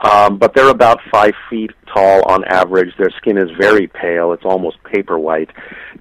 [0.00, 2.92] Um, but they're about five feet tall on average.
[2.98, 4.32] Their skin is very pale.
[4.32, 5.50] It's almost paper white.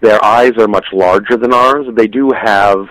[0.01, 1.87] Their eyes are much larger than ours.
[1.95, 2.89] They do have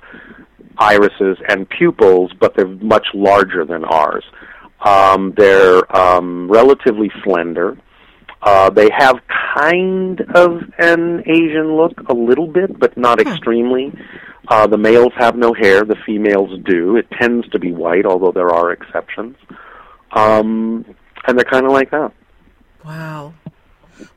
[0.78, 4.24] irises and pupils, but they're much larger than ours.
[4.84, 7.76] Um, they're um, relatively slender.
[8.44, 9.16] Uh, they have
[9.56, 13.92] kind of an Asian look, a little bit, but not extremely.
[14.48, 15.84] Uh, the males have no hair.
[15.84, 16.96] The females do.
[16.96, 19.36] It tends to be white, although there are exceptions.
[20.12, 20.84] Um,
[21.26, 22.12] and they're kind of like that.
[22.84, 23.32] Wow.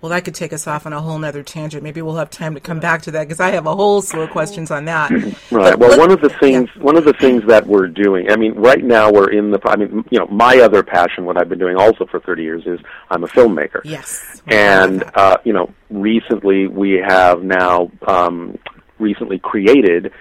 [0.02, 1.84] Well, that could take us off on a whole nother tangent.
[1.84, 4.21] Maybe we'll have time to come back to that because I have a whole slew
[4.21, 5.12] of questions on that.
[5.50, 5.78] Right.
[5.78, 8.30] Well, one of the things one of the things that we're doing.
[8.30, 9.60] I mean, right now we're in the.
[9.65, 12.63] I mean, you know, my other passion, what I've been doing also for 30 years,
[12.65, 13.82] is I'm a filmmaker.
[13.84, 14.41] Yes.
[14.47, 18.58] And uh, you know, recently we have now um,
[19.00, 20.12] recently created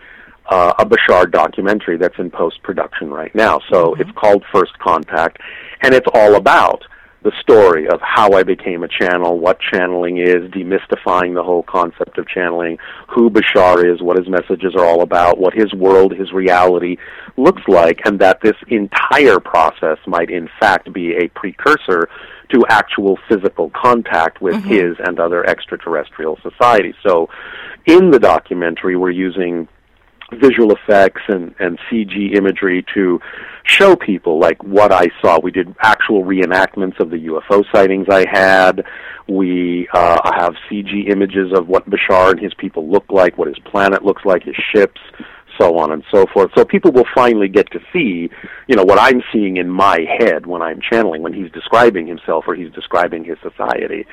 [0.48, 3.60] uh, a Bashar documentary that's in post production right now.
[3.70, 5.38] So it's called First Contact,
[5.82, 6.84] and it's all about
[7.26, 12.18] the story of how I became a channel, what channeling is, demystifying the whole concept
[12.18, 16.32] of channeling, who Bashar is, what his messages are all about, what his world, his
[16.32, 16.98] reality
[17.36, 22.08] looks like, and that this entire process might in fact be a precursor
[22.52, 24.68] to actual physical contact with mm-hmm.
[24.68, 26.94] his and other extraterrestrial societies.
[27.04, 27.28] So
[27.86, 29.66] in the documentary we're using
[30.32, 33.20] visual effects and, and CG imagery to
[33.64, 35.38] show people like what I saw.
[35.40, 38.84] We did actual reenactments of the UFO sightings I had.
[39.28, 43.58] We uh, have CG images of what Bashar and his people look like, what his
[43.60, 45.00] planet looks like, his ships,
[45.58, 46.50] so on and so forth.
[46.56, 48.30] So people will finally get to see,
[48.66, 52.44] you know, what I'm seeing in my head when I'm channeling, when he's describing himself
[52.46, 54.06] or he's describing his society.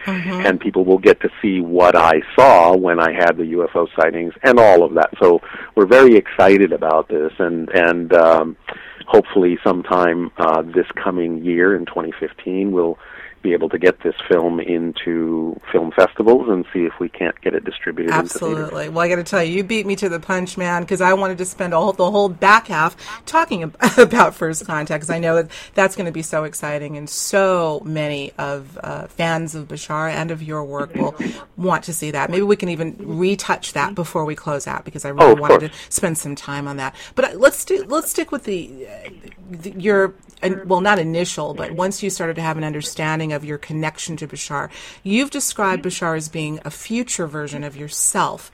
[0.45, 4.33] And people will get to see what I saw when I had the UFO sightings
[4.43, 5.11] and all of that.
[5.21, 5.41] So
[5.75, 8.57] we're very excited about this and, and, um,
[9.05, 12.97] hopefully sometime, uh, this coming year in 2015 we'll
[13.43, 17.53] be able to get this film into film festivals and see if we can't get
[17.53, 18.11] it distributed.
[18.11, 18.89] Absolutely.
[18.89, 21.13] Well, I got to tell you, you beat me to the punch, man, because I
[21.13, 23.63] wanted to spend all the whole back half talking
[23.97, 27.81] about First Contact, because I know that that's going to be so exciting, and so
[27.85, 31.15] many of uh, fans of Bashar and of your work will
[31.57, 32.29] want to see that.
[32.29, 35.59] Maybe we can even retouch that before we close out, because I really Oh, wanted
[35.59, 35.71] course.
[35.85, 36.95] to spend some time on that.
[37.15, 39.09] But uh, let's do let's stick with the, uh,
[39.51, 43.43] the your uh, well, not initial, but once you started to have an understanding of
[43.45, 44.69] your connection to Bashar,
[45.03, 48.51] you've described Bashar as being a future version of yourself.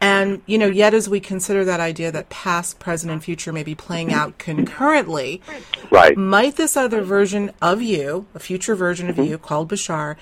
[0.00, 3.62] And, you know, yet as we consider that idea that past, present, and future may
[3.62, 5.40] be playing out concurrently,
[5.90, 6.16] Right.
[6.16, 10.16] might this other version of you, a future version of you called Bashar,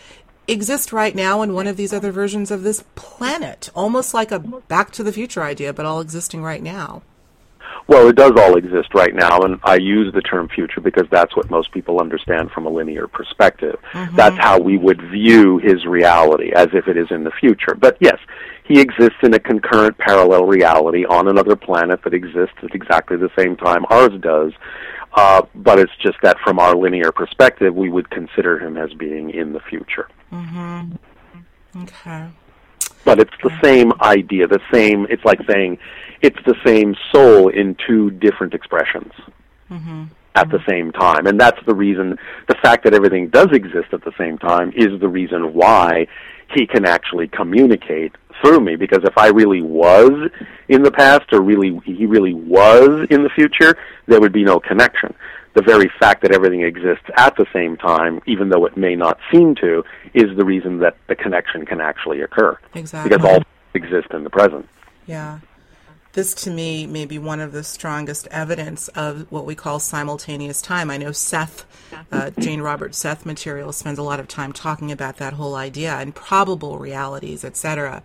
[0.47, 3.71] exist right now in one of these other versions of this planet?
[3.75, 7.01] Almost like a back to the future idea, but all existing right now.
[7.87, 11.35] Well, it does all exist right now, and I use the term future because that's
[11.37, 13.79] what most people understand from a linear perspective.
[14.15, 17.75] That's how we would view his reality, as if it is in the future.
[17.75, 18.19] But yes,
[18.65, 23.31] he exists in a concurrent parallel reality on another planet that exists at exactly the
[23.37, 24.53] same time ours does.
[25.15, 29.31] Uh, but it's just that from our linear perspective, we would consider him as being
[29.31, 30.09] in the future.
[31.77, 32.29] Okay.
[33.05, 35.07] but it's the same idea, the same.
[35.11, 35.79] It's like saying
[36.23, 39.13] it's the same soul in two different expressions
[39.71, 40.05] mm-hmm.
[40.35, 42.19] at the same time, and that's the reason.
[42.49, 46.07] The fact that everything does exist at the same time is the reason why
[46.55, 48.77] he can actually communicate through me.
[48.77, 50.31] Because if I really was
[50.69, 54.61] in the past, or really he really was in the future, there would be no
[54.61, 55.15] connection
[55.55, 59.19] the very fact that everything exists at the same time, even though it may not
[59.33, 59.83] seem to,
[60.15, 62.57] is the reason that the connection can actually occur.
[62.75, 63.11] Exactly.
[63.11, 63.43] Because all
[63.75, 64.69] exist in the present.
[65.07, 65.41] Yeah.
[66.13, 70.61] This to me may be one of the strongest evidence of what we call simultaneous
[70.61, 70.91] time.
[70.91, 71.65] I know Seth,
[72.11, 75.95] uh, Jane Roberts Seth material spends a lot of time talking about that whole idea
[75.95, 78.03] and probable realities, etc.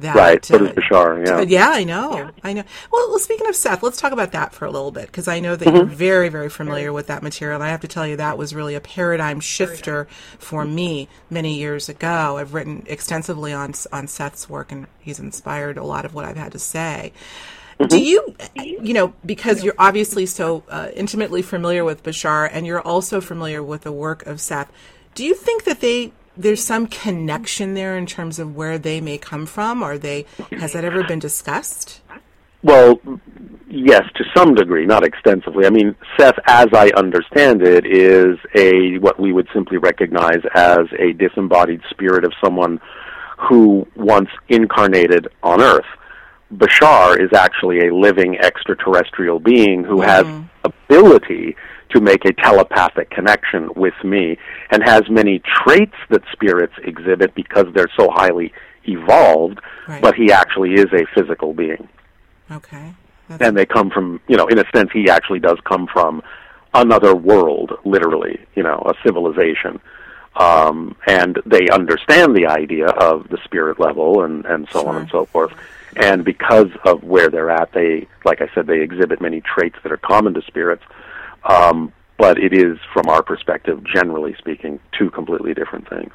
[0.00, 0.44] That, Right.
[0.44, 1.40] So does uh, Bashar, yeah.
[1.42, 2.30] yeah, I know.
[2.44, 2.62] I know.
[2.92, 5.40] Well, well, speaking of Seth, let's talk about that for a little bit because I
[5.40, 5.94] know that you're Mm-hmm.
[5.94, 7.56] very, very familiar with that material.
[7.56, 10.06] And I have to tell you, that was really a paradigm shifter
[10.38, 12.36] for me many years ago.
[12.38, 16.36] I've written extensively on on Seth's work, and he's inspired a lot of what I've
[16.36, 17.12] had to say.
[17.86, 22.80] Do you, you know, because you're obviously so uh, intimately familiar with Bashar, and you're
[22.80, 24.70] also familiar with the work of Seth.
[25.14, 29.18] Do you think that they there's some connection there in terms of where they may
[29.18, 29.82] come from?
[29.82, 32.00] Are they has that ever been discussed?
[32.62, 33.00] Well,
[33.68, 35.66] yes, to some degree, not extensively.
[35.66, 40.86] I mean, Seth, as I understand it, is a what we would simply recognize as
[40.98, 42.80] a disembodied spirit of someone
[43.38, 45.86] who once incarnated on Earth.
[46.52, 50.44] Bashar is actually a living extraterrestrial being who has mm-hmm.
[50.64, 51.56] ability
[51.90, 54.36] to make a telepathic connection with me
[54.70, 58.52] and has many traits that spirits exhibit because they're so highly
[58.84, 60.02] evolved, Right.
[60.02, 61.88] but he actually is a physical being.
[62.50, 62.94] Okay.
[63.28, 66.22] That's, and they come from you know in a sense he actually does come from
[66.74, 69.80] another world literally you know a civilization.
[70.36, 75.08] Um and they understand the idea of the spirit level and and so on and
[75.10, 75.52] so forth.
[75.96, 79.92] And because of where they're at they like i said they exhibit many traits that
[79.92, 80.84] are common to spirits
[81.44, 86.12] um but it is from our perspective generally speaking two completely different things.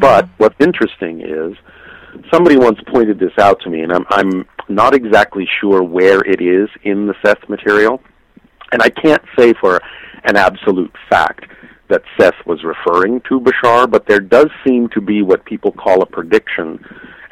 [0.00, 1.56] But what's interesting is
[2.32, 6.40] somebody once pointed this out to me, and I'm I'm not exactly sure where it
[6.40, 8.02] is in the Seth material,
[8.72, 9.80] and I can't say for
[10.24, 11.46] an absolute fact
[11.88, 16.02] that Seth was referring to Bashar, but there does seem to be what people call
[16.02, 16.82] a prediction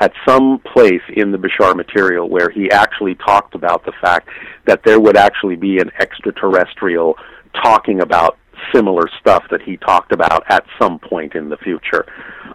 [0.00, 4.28] at some place in the Bashar material where he actually talked about the fact
[4.66, 7.16] that there would actually be an extraterrestrial
[7.62, 8.38] talking about
[8.74, 12.06] similar stuff that he talked about at some point in the future.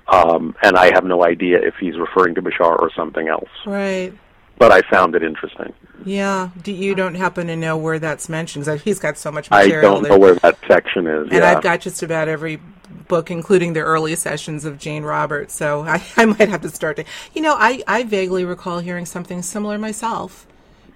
[0.07, 3.49] Um, and I have no idea if he's referring to Bashar or something else.
[3.65, 4.13] right.
[4.57, 5.73] But I found it interesting.
[6.05, 6.49] Yeah.
[6.63, 8.63] Do you don't happen to know where that's mentioned?
[8.63, 9.77] Because he's got so much material.
[9.77, 10.11] I don't there.
[10.13, 11.23] know where that section is.
[11.23, 11.51] And yeah.
[11.51, 12.61] I've got just about every
[13.07, 15.53] book, including the early sessions of Jane Roberts.
[15.53, 17.05] So I, I might have to start to.
[17.33, 20.47] You know, I, I vaguely recall hearing something similar myself.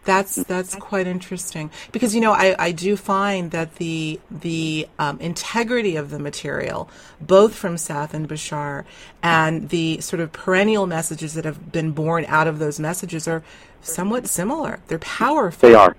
[0.06, 5.20] That's that's quite interesting because you know I, I do find that the the um,
[5.20, 8.86] integrity of the material, both from Seth and Bashar,
[9.22, 13.44] and the sort of perennial messages that have been born out of those messages are
[13.82, 14.80] somewhat similar.
[14.88, 15.68] They're powerful.
[15.68, 15.96] They are.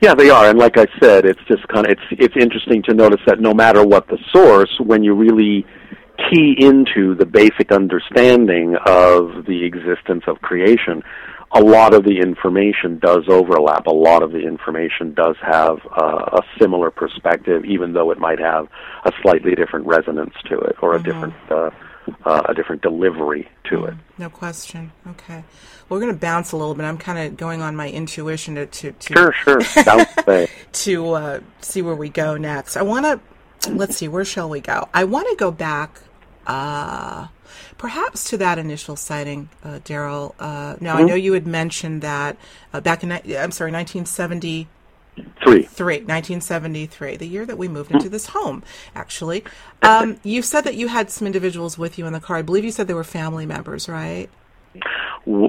[0.00, 2.94] Yeah, they are, and like I said, it's just kind of it's it's interesting to
[2.94, 5.66] notice that no matter what the source, when you really
[6.30, 11.02] key into the basic understanding of the existence of creation,
[11.52, 13.86] a lot of the information does overlap.
[13.86, 18.38] A lot of the information does have uh, a similar perspective, even though it might
[18.38, 18.68] have
[19.04, 21.70] a slightly different resonance to it or a different uh,
[22.24, 23.94] uh, a different delivery to it.
[24.16, 24.92] No question.
[25.06, 25.44] Okay.
[25.88, 26.84] We're going to bounce a little bit.
[26.84, 30.46] I'm kind of going on my intuition to to to, Sure, sure.
[30.72, 32.76] To uh, see where we go next.
[32.76, 33.20] I want to
[33.70, 34.88] let's see where shall we go.
[34.94, 36.00] I want to go back,
[36.46, 37.28] uh,
[37.76, 40.34] perhaps to that initial sighting, uh, Darryl.
[40.38, 42.36] Uh, now I know you had mentioned that
[42.72, 44.68] uh, back in I'm sorry, 1970.
[45.42, 45.64] Three.
[45.64, 48.62] Three, 1973, the year that we moved into this home,
[48.94, 49.42] actually.
[49.82, 52.36] Um, you said that you had some individuals with you in the car.
[52.36, 54.30] I believe you said they were family members, right?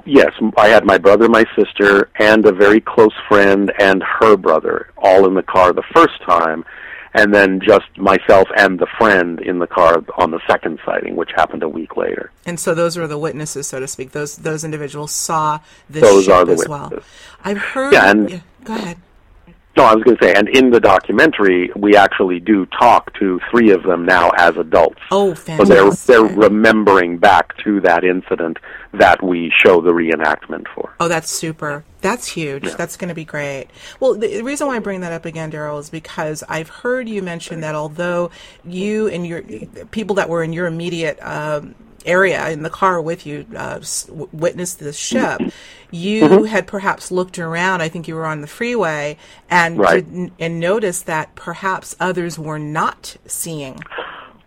[0.05, 4.89] Yes, I had my brother, my sister, and a very close friend and her brother
[4.97, 6.65] all in the car the first time,
[7.13, 11.31] and then just myself and the friend in the car on the second sighting, which
[11.35, 12.31] happened a week later.
[12.45, 14.11] And so those were the witnesses, so to speak.
[14.11, 15.59] Those those individuals saw
[15.89, 16.91] this Those ship are the as witnesses.
[16.91, 17.03] well.
[17.43, 17.93] I've heard.
[17.93, 18.97] Yeah, and- go ahead.
[19.79, 23.39] No, I was going to say, and in the documentary, we actually do talk to
[23.49, 24.99] three of them now as adults.
[25.09, 25.67] Oh, fantastic!
[25.67, 28.57] So they're they're remembering back to that incident
[28.91, 30.93] that we show the reenactment for.
[30.99, 31.85] Oh, that's super.
[32.01, 32.73] That's huge.
[32.73, 33.67] That's going to be great.
[34.01, 37.21] Well, the reason why I bring that up again, Darryl, is because I've heard you
[37.21, 38.31] mention that although
[38.65, 39.43] you and your
[39.91, 41.73] people that were in your immediate um,
[42.05, 43.79] area in the car with you uh,
[44.31, 45.41] witnessed this ship,
[45.91, 46.45] you Mm-hmm.
[46.45, 47.81] had perhaps looked around.
[47.81, 49.17] I think you were on the freeway
[49.49, 50.05] and Right.
[50.09, 53.79] did, and noticed that perhaps others were not seeing.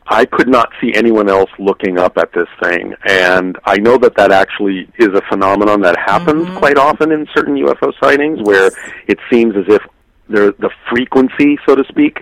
[0.06, 4.16] I could not see anyone else looking up at this thing, and I know that
[4.16, 8.70] that actually is a phenomenon that happens quite often in certain UFO sightings, where
[9.06, 9.80] it seems as if
[10.28, 12.18] the the frequency, so to speak,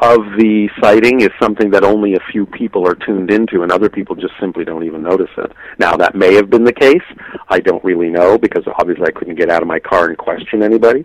[0.00, 3.88] of the sighting is something that only a few people are tuned into, and other
[3.88, 5.52] people just simply don't even notice it.
[5.78, 7.02] Now, that may have been the case.
[7.48, 10.62] I don't really know because obviously I couldn't get out of my car and question
[10.62, 11.04] anybody.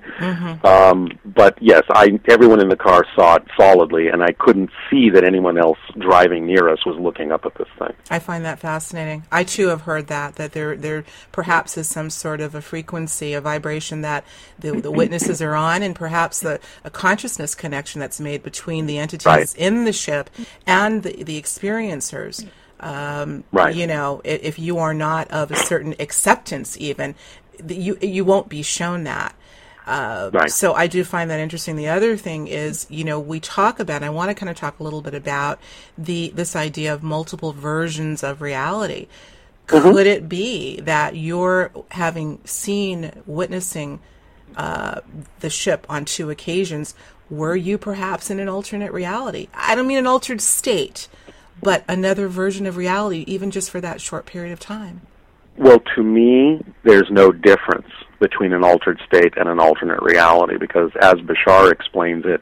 [0.64, 5.10] Um, but yes, I everyone in the car saw it solidly, and I couldn't see
[5.12, 7.94] that anyone else driving near us was looking up at this thing.
[8.10, 9.24] I find that fascinating.
[9.32, 13.34] I too have heard that that there there perhaps is some sort of a frequency,
[13.34, 14.26] a vibration that
[14.60, 18.98] the, the witnesses are on, and perhaps the a consciousness connection that's made between the
[18.98, 19.54] entities Right.
[19.56, 20.30] in the ship
[20.66, 22.48] and the, the experiencers.
[22.80, 23.76] Um, Right.
[23.76, 27.14] You know, if you are not of a certain acceptance, even
[27.68, 29.36] you you won't be shown that.
[29.86, 30.52] Uh, Right.
[30.52, 31.76] So I do find that interesting.
[31.76, 34.04] The other thing is, you know, we talk about.
[34.04, 35.60] I want to kind of talk a little bit about
[35.98, 39.08] the this idea of multiple versions of reality.
[39.68, 44.00] Could it be that you're having seen, witnessing
[44.56, 45.02] uh,
[45.40, 46.96] the ship on two occasions?
[47.30, 49.48] Were you perhaps in an alternate reality?
[49.54, 51.08] I don't mean an altered state,
[51.62, 55.02] but another version of reality, even just for that short period of time.
[55.58, 57.88] Well, to me, there's no difference
[58.20, 62.40] between an altered state and an alternate reality because, as Bashar explains it,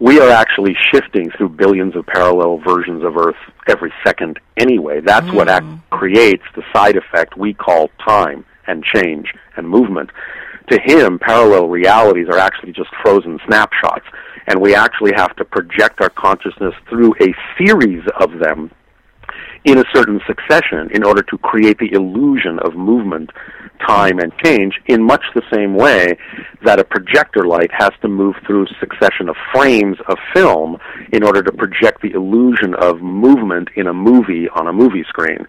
[0.00, 3.36] we are actually shifting through billions of parallel versions of Earth
[3.68, 5.00] every second anyway.
[5.00, 10.10] That's what ac- creates the side effect we call time and change and movement.
[10.70, 14.06] To him, parallel realities are actually just frozen snapshots,
[14.46, 18.70] and we actually have to project our consciousness through a series of them
[19.64, 23.30] in a certain succession in order to create the illusion of movement,
[23.86, 26.16] time, and change in much the same way
[26.64, 30.76] that a projector light has to move through a succession of frames of film
[31.12, 35.46] in order to project the illusion of movement in a movie on a movie screen.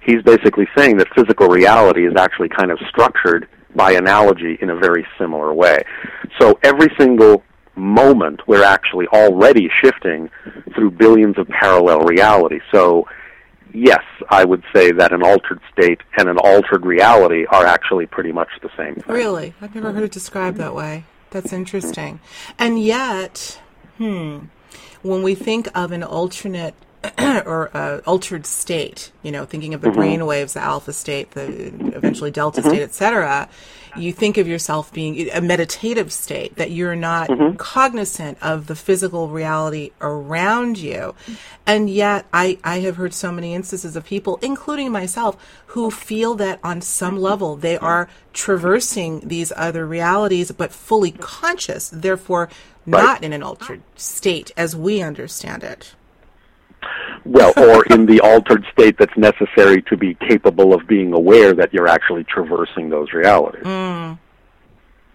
[0.00, 4.76] He's basically saying that physical reality is actually kind of structured by analogy in a
[4.76, 5.82] very similar way.
[6.40, 7.42] So every single
[7.74, 10.28] moment we're actually already shifting
[10.74, 12.60] through billions of parallel reality.
[12.72, 13.06] So
[13.72, 18.32] yes, I would say that an altered state and an altered reality are actually pretty
[18.32, 19.04] much the same thing.
[19.14, 19.54] Really?
[19.60, 21.04] I've never heard it described that way.
[21.30, 22.20] That's interesting.
[22.58, 23.60] And yet,
[23.96, 24.38] hmm,
[25.02, 26.74] when we think of an alternate
[27.46, 29.98] or uh, altered state, you know, thinking of the mm-hmm.
[29.98, 31.46] brain waves, the alpha state, the
[31.96, 32.70] eventually delta mm-hmm.
[32.70, 33.48] state, etc.,
[33.96, 37.56] you think of yourself being a meditative state that you're not mm-hmm.
[37.56, 41.14] cognizant of the physical reality around you.
[41.66, 45.36] And yet, I, I have heard so many instances of people, including myself,
[45.66, 51.90] who feel that on some level they are traversing these other realities, but fully conscious,
[51.90, 52.48] therefore
[52.86, 55.94] not in an altered state as we understand it.
[57.24, 61.72] Well, or in the altered state that's necessary to be capable of being aware that
[61.72, 63.62] you're actually traversing those realities.
[63.64, 64.14] Hmm.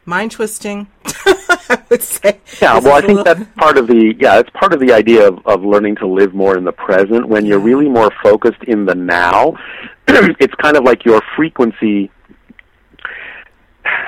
[0.05, 2.39] Mind twisting, I would say.
[2.61, 4.93] Yeah, This well, I think little- that's part of the yeah, it's part of the
[4.93, 7.27] idea of, of learning to live more in the present.
[7.27, 9.57] When you're really more focused in the now,
[10.07, 12.09] it's kind of like your frequency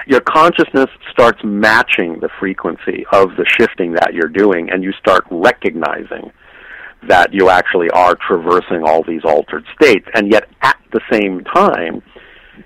[0.07, 5.23] your consciousness starts matching the frequency of the shifting that you're doing and you start
[5.29, 6.31] recognizing
[7.07, 12.01] that you actually are traversing all these altered states and yet at the same time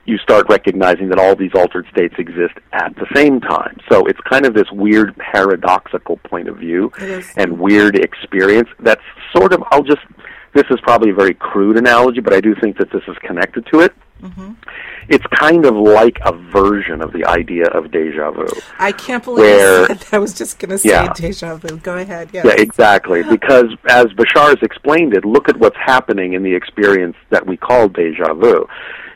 [0.05, 3.77] you start recognizing that all these altered states exist at the same time.
[3.89, 6.91] So it's kind of this weird paradoxical point of view
[7.37, 9.03] and weird experience that's
[9.35, 10.01] sort of I'll just
[10.53, 13.65] this is probably a very crude analogy, but I do think that this is connected
[13.73, 13.93] to it.
[14.21, 14.53] Mm-hmm.
[15.09, 18.47] It's kind of like a version of the idea of deja vu.
[18.79, 20.13] I can't believe where, that.
[20.13, 21.11] I was just going to say yeah.
[21.13, 21.77] deja vu.
[21.77, 22.29] Go ahead.
[22.31, 22.45] Yes.
[22.45, 23.21] Yeah, exactly.
[23.29, 27.57] because as Bashar has explained it, look at what's happening in the experience that we
[27.57, 28.65] call deja vu.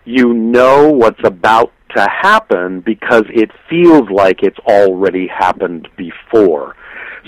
[0.03, 6.75] You know what's about to happen because it feels like it's already happened before.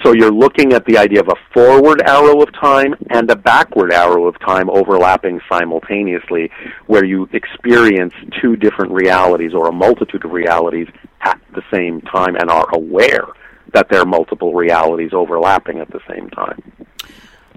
[0.04, 3.92] So you're looking at the idea of a forward arrow of time and a backward
[3.92, 6.52] arrow of time overlapping simultaneously,
[6.88, 10.88] where you experience two different realities or a multitude of realities
[11.22, 13.26] at the same time and are aware
[13.74, 16.62] that there are multiple realities overlapping at the same time.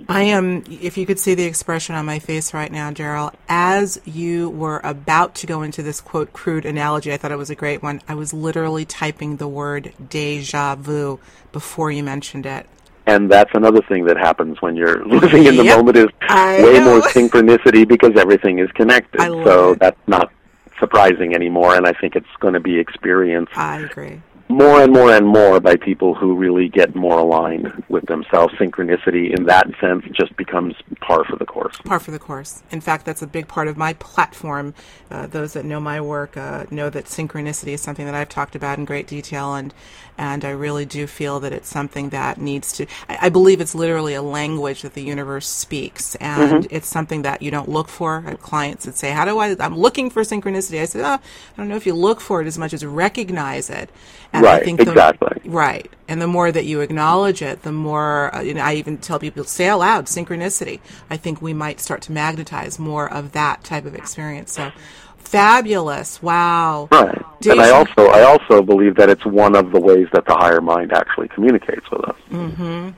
[0.09, 4.00] I am, if you could see the expression on my face right now, Daryl, as
[4.05, 7.55] you were about to go into this quote crude analogy, I thought it was a
[7.55, 8.00] great one.
[8.09, 11.20] I was literally typing the word deja vu
[11.53, 12.66] before you mentioned it.
[13.07, 16.62] And that's another thing that happens when you're living in the yep, moment is I
[16.62, 16.84] way know.
[16.84, 19.20] more synchronicity because everything is connected.
[19.20, 19.80] so it.
[19.80, 20.32] that's not
[20.78, 23.57] surprising anymore, and I think it's going to be experienced.
[23.57, 28.07] I agree more and more and more by people who really get more aligned with
[28.07, 28.55] themselves.
[28.55, 31.76] Synchronicity, in that sense, just becomes par for the course.
[31.84, 32.62] Par for the course.
[32.70, 34.74] In fact, that's a big part of my platform.
[35.11, 38.55] Uh, those that know my work uh, know that synchronicity is something that I've talked
[38.55, 39.72] about in great detail, and
[40.18, 42.86] and I really do feel that it's something that needs to.
[43.09, 46.74] I, I believe it's literally a language that the universe speaks, and mm-hmm.
[46.74, 48.24] it's something that you don't look for.
[48.26, 49.57] I have clients that say, "How do I?
[49.59, 51.20] I'm looking for synchronicity." I said, "Oh, I
[51.57, 53.90] don't know if you look for it as much as recognize it."
[54.33, 54.62] And right.
[54.62, 55.41] I think exactly.
[55.45, 55.91] The, right.
[56.09, 58.35] And the more that you acknowledge it, the more.
[58.35, 60.80] Uh, you know, I even tell people say aloud synchronicity.
[61.11, 64.53] I think we might start to magnetize more of that type of experience.
[64.53, 64.72] So
[65.18, 66.22] fabulous.
[66.22, 66.89] Wow.
[66.93, 67.22] Right.
[67.49, 70.61] and I also I also believe that it's one of the ways that the higher
[70.61, 72.16] mind actually communicates with us.
[72.30, 72.91] Mm-hmm.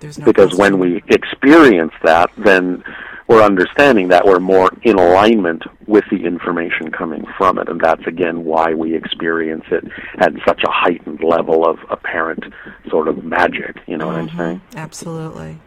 [0.00, 2.82] There's no because when we experience that, then
[3.28, 8.06] we're understanding that we're more in alignment with the information coming from it, and that's
[8.06, 9.84] again why we experience it
[10.18, 12.44] at such a heightened level of apparent
[12.88, 13.76] sort of magic.
[13.86, 14.12] You know mm-hmm.
[14.12, 14.38] what I'm mm-hmm.
[14.38, 14.60] saying?
[14.76, 15.58] Absolutely.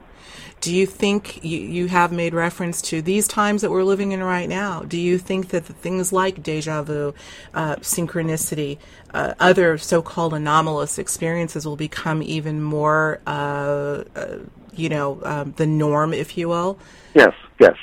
[0.62, 4.24] Do you think you, you have made reference to these times that we're living in
[4.24, 4.82] right now?
[4.82, 7.14] Do you think that the things like deja vu,
[7.53, 8.80] uh, synchronicity,
[9.14, 14.38] uh, other so called anomalous experiences will become even more, uh, uh
[14.78, 16.78] you know, um, the norm, if you will?
[17.14, 17.76] Yes, yes.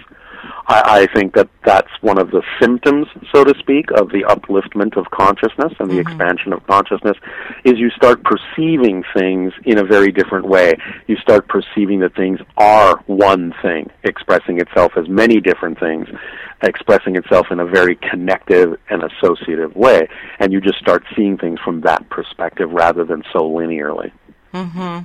[0.67, 4.97] I, I think that that's one of the symptoms, so to speak, of the upliftment
[4.97, 6.09] of consciousness and the mm-hmm.
[6.09, 7.17] expansion of consciousness,
[7.65, 10.75] is you start perceiving things in a very different way.
[11.07, 16.09] You start perceiving that things are one thing, expressing itself as many different things,
[16.63, 21.59] expressing itself in a very connective and associative way, and you just start seeing things
[21.65, 24.11] from that perspective rather than so linearly.
[24.53, 25.01] Mm-hmm.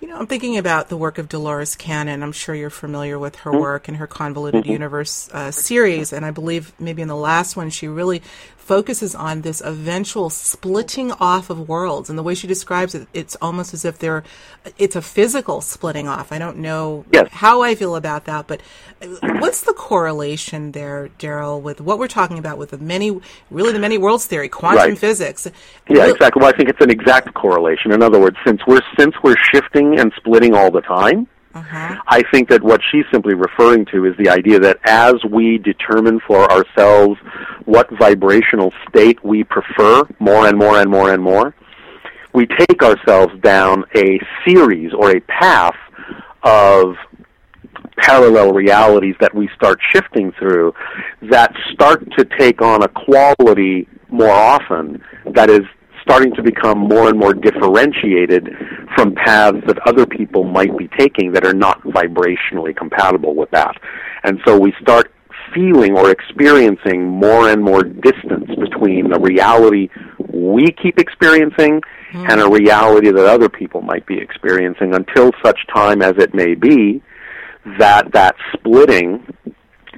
[0.00, 2.22] You know, I'm thinking about the work of Dolores Cannon.
[2.22, 3.60] I'm sure you're familiar with her mm-hmm.
[3.60, 4.72] work and her Convoluted mm-hmm.
[4.72, 6.14] Universe uh, series.
[6.14, 8.22] And I believe maybe in the last one, she really
[8.70, 12.08] focuses on this eventual splitting off of worlds.
[12.08, 14.22] And the way she describes it, it's almost as if they're,
[14.78, 16.30] it's a physical splitting off.
[16.30, 17.26] I don't know yes.
[17.32, 18.60] how I feel about that, but
[19.40, 23.80] what's the correlation there, Darryl, with what we're talking about with the many, really the
[23.80, 24.96] many worlds theory, quantum right.
[24.96, 25.48] physics?
[25.88, 26.38] Yeah, exactly.
[26.38, 27.90] Well, I think it's an exact correlation.
[27.90, 31.96] In other words, since we're, since we're shifting and splitting all the time, uh-huh.
[32.06, 36.20] I think that what she's simply referring to is the idea that as we determine
[36.26, 37.18] for ourselves
[37.64, 41.54] what vibrational state we prefer more and more and more and more,
[42.32, 45.74] we take ourselves down a series or a path
[46.44, 46.94] of
[47.96, 50.72] parallel realities that we start shifting through
[51.22, 55.02] that start to take on a quality more often
[55.34, 55.60] that is
[56.10, 58.48] starting to become more and more differentiated
[58.96, 63.76] from paths that other people might be taking that are not vibrationally compatible with that.
[64.24, 65.12] And so we start
[65.54, 69.88] feeling or experiencing more and more distance between the reality
[70.32, 71.80] we keep experiencing
[72.12, 72.30] mm.
[72.30, 76.54] and a reality that other people might be experiencing until such time as it may
[76.54, 77.00] be
[77.78, 79.24] that that splitting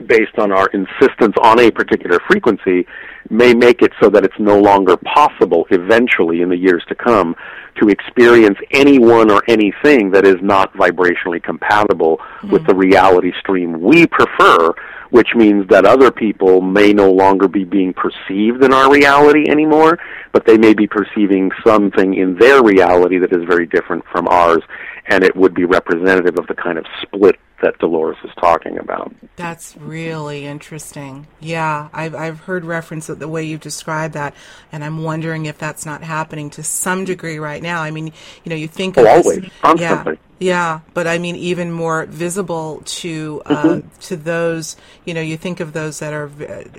[0.07, 2.87] based on our insistence on a particular frequency
[3.31, 7.35] may make it so that it's no longer possible eventually in the years to come
[7.81, 12.51] to experience anyone or anything that is not vibrationally compatible mm.
[12.51, 14.73] with the reality stream we prefer,
[15.11, 19.99] which means that other people may no longer be being perceived in our reality anymore,
[20.33, 24.63] but they may be perceiving something in their reality that is very different from ours,
[25.07, 29.15] and it would be representative of the kind of split that Dolores is talking about.
[29.37, 31.27] That's really interesting.
[31.41, 34.35] Yeah, I've I've heard reference to the way you've described that,
[34.71, 37.81] and I'm wondering if that's not happening to some degree right now.
[37.83, 38.13] I mean,
[38.45, 40.19] you know, you think oh, always, this, constantly.
[40.39, 43.89] Yeah, Yeah, but I mean, even more visible to uh, mm-hmm.
[44.01, 44.77] to those.
[45.05, 46.31] You know, you think of those that are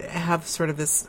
[0.09, 1.07] have sort of this.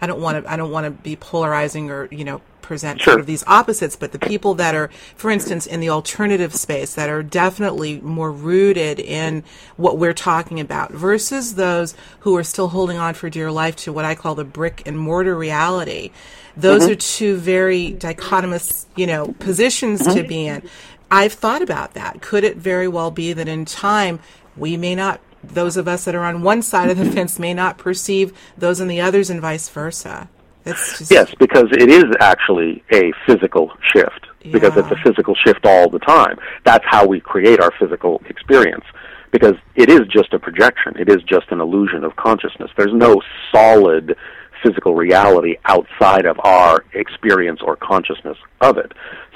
[0.00, 0.50] I don't want to.
[0.50, 3.12] I don't want to be polarizing or you know present sure.
[3.12, 6.94] sort of these opposites, but the people that are, for instance, in the alternative space
[6.94, 9.44] that are definitely more rooted in
[9.76, 13.92] what we're talking about versus those who are still holding on for dear life to
[13.92, 16.10] what I call the brick and mortar reality.
[16.56, 16.92] Those mm-hmm.
[16.92, 20.16] are two very dichotomous, you know, positions mm-hmm.
[20.16, 20.68] to be in.
[21.10, 22.22] I've thought about that.
[22.22, 24.20] Could it very well be that in time
[24.56, 27.54] we may not, those of us that are on one side of the fence may
[27.54, 30.28] not perceive those on the others and vice versa?
[30.64, 31.10] Just...
[31.10, 34.26] Yes, because it is actually a physical shift.
[34.42, 34.52] Yeah.
[34.52, 36.38] Because it's a physical shift all the time.
[36.64, 38.84] That's how we create our physical experience.
[39.30, 40.94] Because it is just a projection.
[40.98, 42.70] It is just an illusion of consciousness.
[42.76, 43.20] There's no
[43.52, 44.16] solid
[44.62, 48.92] physical reality outside of our experience or consciousness of it.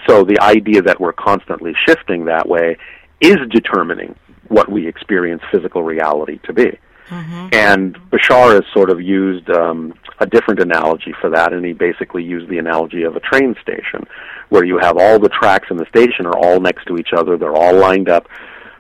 [0.07, 2.77] So the idea that we're constantly shifting that way
[3.21, 4.15] is determining
[4.49, 6.79] what we experience physical reality to be.
[7.09, 7.49] Mm-hmm.
[7.53, 12.23] And Bashar has sort of used um, a different analogy for that, and he basically
[12.23, 14.07] used the analogy of a train station,
[14.49, 17.37] where you have all the tracks in the station are all next to each other,
[17.37, 18.29] they're all lined up,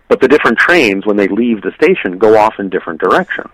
[0.08, 3.52] but the different trains, when they leave the station, go off in different directions.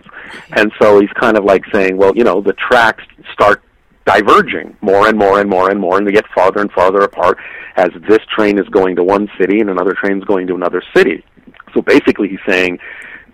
[0.55, 3.03] And so he's kind of like saying, well, you know, the tracks
[3.33, 3.61] start
[4.05, 7.37] diverging more and more and more and more, and they get farther and farther apart
[7.75, 10.81] as this train is going to one city and another train is going to another
[10.95, 11.23] city.
[11.73, 12.79] So basically, he's saying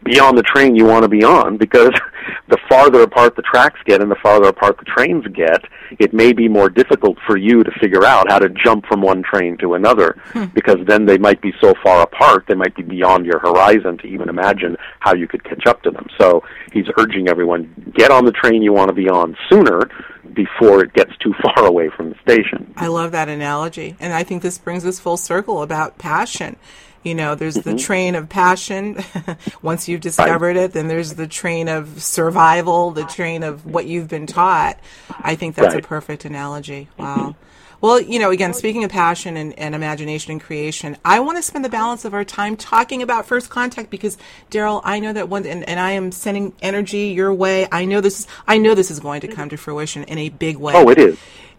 [0.03, 1.91] be on the train you want to be on because
[2.47, 5.63] the farther apart the tracks get and the farther apart the trains get,
[5.99, 9.23] it may be more difficult for you to figure out how to jump from one
[9.23, 10.45] train to another hmm.
[10.53, 14.07] because then they might be so far apart, they might be beyond your horizon to
[14.07, 16.07] even imagine how you could catch up to them.
[16.19, 19.89] So he's urging everyone, get on the train you want to be on sooner
[20.33, 22.73] before it gets too far away from the station.
[22.75, 23.95] I love that analogy.
[23.99, 26.55] And I think this brings us full circle about passion
[27.03, 27.71] you know, there's mm-hmm.
[27.71, 29.03] the train of passion.
[29.61, 34.07] Once you've discovered it, then there's the train of survival, the train of what you've
[34.07, 34.79] been taught.
[35.09, 35.83] I think that's right.
[35.83, 36.89] a perfect analogy.
[36.97, 37.35] Wow.
[37.81, 41.41] Well, you know, again, speaking of passion and, and, imagination and creation, I want to
[41.41, 44.19] spend the balance of our time talking about first contact because,
[44.51, 47.67] Darryl, I know that one, and, and, I am sending energy your way.
[47.71, 50.29] I know this is, I know this is going to come to fruition in a
[50.29, 50.73] big way.
[50.75, 51.17] Oh, it is.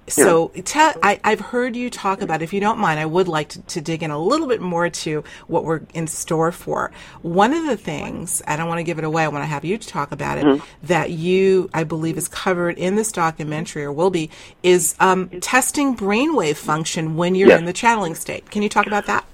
[0.08, 3.50] So te- I, have heard you talk about, if you don't mind, I would like
[3.50, 6.90] to, to, dig in a little bit more to what we're in store for.
[7.22, 9.64] One of the things, I don't want to give it away, I want to have
[9.64, 10.86] you talk about it, mm-hmm.
[10.86, 14.28] that you, I believe, is covered in this documentary or will be,
[14.62, 17.60] is um, testing brainwave function when you're yes.
[17.60, 18.50] in the channeling state.
[18.50, 19.24] Can you talk about that?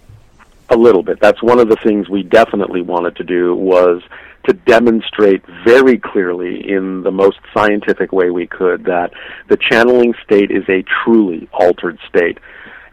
[0.69, 1.19] A little bit.
[1.19, 4.03] That's one of the things we definitely wanted to do was
[4.47, 9.11] to demonstrate very clearly in the most scientific way we could that
[9.49, 12.39] the channeling state is a truly altered state.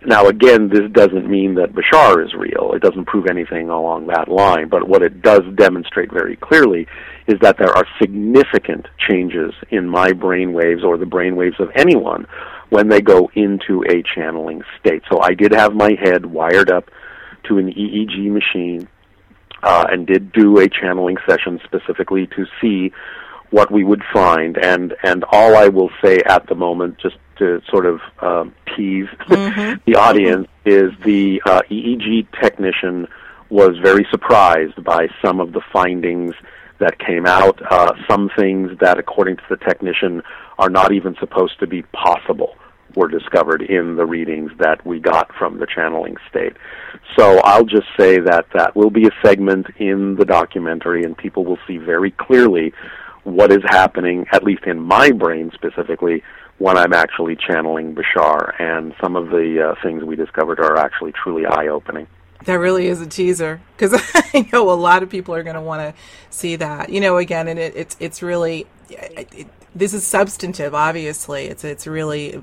[0.08, 2.74] Now, again, this doesn't mean that Bashar is real.
[2.74, 4.70] It doesn't prove anything along that line.
[4.70, 6.88] But what it does demonstrate very clearly
[7.28, 11.70] is that there are significant changes in my brain waves or the brain waves of
[11.76, 12.28] anyone
[12.70, 15.02] when they go into a channeling state.
[15.12, 16.92] So I did have my head wired up
[17.48, 18.88] to an EEG machine
[19.66, 22.94] uh, and did do a channeling session specifically to see
[23.50, 24.58] what we would find.
[24.58, 29.08] And and all I will say at the moment, just to sort of um, tease
[29.28, 29.82] mm-hmm.
[29.92, 33.08] the audience, is the uh, EEG technician
[33.50, 36.34] was very surprised by some of the findings
[36.80, 37.60] that came out.
[37.72, 40.22] Uh, some things that, according to the technician,
[40.60, 42.56] are not even supposed to be possible
[42.96, 46.54] were discovered in the readings that we got from the channeling state.
[47.18, 51.46] So I'll just say that that will be a segment in the documentary, and people
[51.46, 52.74] will see very clearly
[53.24, 56.24] what is happening, at least in my brain specifically,
[56.58, 58.60] when I'm actually channeling Bashar.
[58.62, 62.08] And some of the uh, things we discovered are actually truly eye opening.
[62.46, 63.94] That really is a teaser because
[64.34, 66.90] I know a lot of people are going to want to see that.
[66.90, 70.76] You know, again, and it, it's it's really it, it, this is substantive.
[70.76, 72.42] Obviously, it's it's really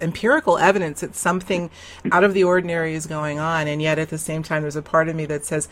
[0.00, 1.70] empirical evidence that something
[2.12, 4.82] out of the ordinary is going on, and yet at the same time, there's a
[4.82, 5.68] part of me that says,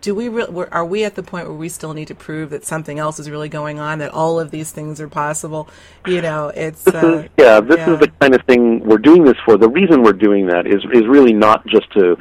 [0.00, 2.64] do we re- are we at the point where we still need to prove that
[2.64, 5.68] something else is really going on that all of these things are possible?
[6.06, 7.94] You know it's uh, yeah this yeah.
[7.94, 9.56] is the kind of thing we're doing this for.
[9.56, 12.16] The reason we're doing that is is really not just to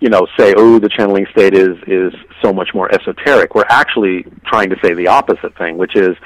[0.00, 3.54] you know say oh the channeling state is is so much more esoteric.
[3.54, 6.16] We're actually trying to say the opposite thing which is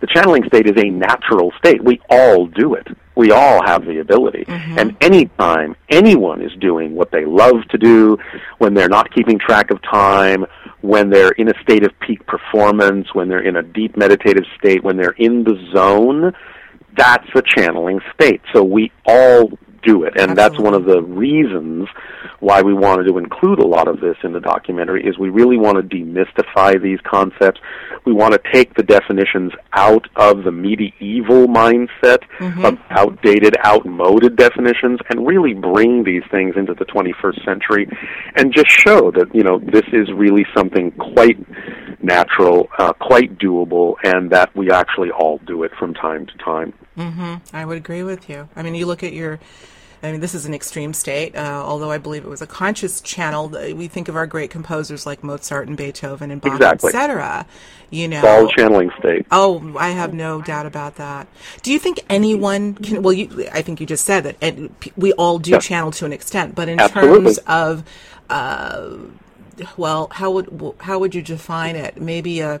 [0.00, 1.82] the channeling state is a natural state.
[1.84, 2.88] We all do it
[3.18, 4.44] we all have the ability.
[4.44, 4.78] Mm-hmm.
[4.78, 8.16] And anytime anyone is doing what they love to do,
[8.58, 10.46] when they're not keeping track of time,
[10.82, 14.84] when they're in a state of peak performance, when they're in a deep meditative state,
[14.84, 16.32] when they're in the zone,
[16.96, 18.40] that's a channeling state.
[18.52, 19.50] So we all
[19.88, 20.14] do it.
[20.20, 21.88] And that's one of the reasons
[22.40, 25.56] why we wanted to include a lot of this in the documentary is we really
[25.56, 27.60] want to demystify these concepts.
[28.04, 32.64] We want to take the definitions out of the medieval mindset Mm-hmm.
[32.64, 37.88] of outdated, outmoded definitions and really bring these things into the 21st century
[38.36, 41.36] and just show that, you know, this is really something quite
[42.02, 46.72] natural, uh, quite doable, and that we actually all do it from time to time.
[47.52, 48.48] I would agree with you.
[48.56, 49.38] I mean, you look at your.
[50.02, 53.00] I mean, this is an extreme state, uh, although I believe it was a conscious
[53.00, 53.48] channel.
[53.48, 56.88] We think of our great composers like Mozart and Beethoven and Bach, Exactly.
[56.90, 57.46] etc.
[57.90, 59.26] You know, It's all channeling state.
[59.30, 61.26] Oh, I have no doubt about that.
[61.62, 63.02] Do you think anyone can?
[63.02, 66.12] Well, you, I think you just said that, and we all do channel to an
[66.12, 66.54] extent.
[66.54, 67.24] But in Absolutely.
[67.24, 67.84] terms of,
[68.30, 68.90] uh,
[69.76, 72.00] well, how would how would you define it?
[72.00, 72.60] Maybe a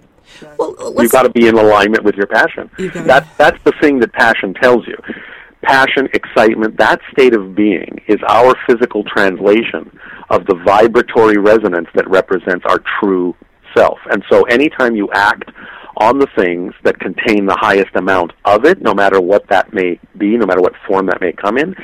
[0.58, 2.70] well, let's You've got to be in alignment with your passion.
[2.78, 4.96] That's that's the thing that passion tells you.
[5.62, 9.90] Passion, excitement, that state of being is our physical translation
[10.30, 13.34] of the vibratory resonance that represents our true
[13.76, 13.98] self.
[14.10, 15.50] And so anytime you act
[15.96, 19.98] on the things that contain the highest amount of it, no matter what that may
[20.16, 21.74] be, no matter what form that may come in,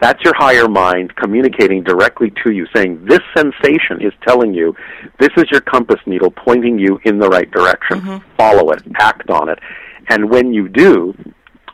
[0.00, 4.74] that's your higher mind communicating directly to you, saying, This sensation is telling you
[5.18, 8.00] this is your compass needle pointing you in the right direction.
[8.00, 8.36] Mm-hmm.
[8.36, 9.58] Follow it, act on it.
[10.08, 11.14] And when you do,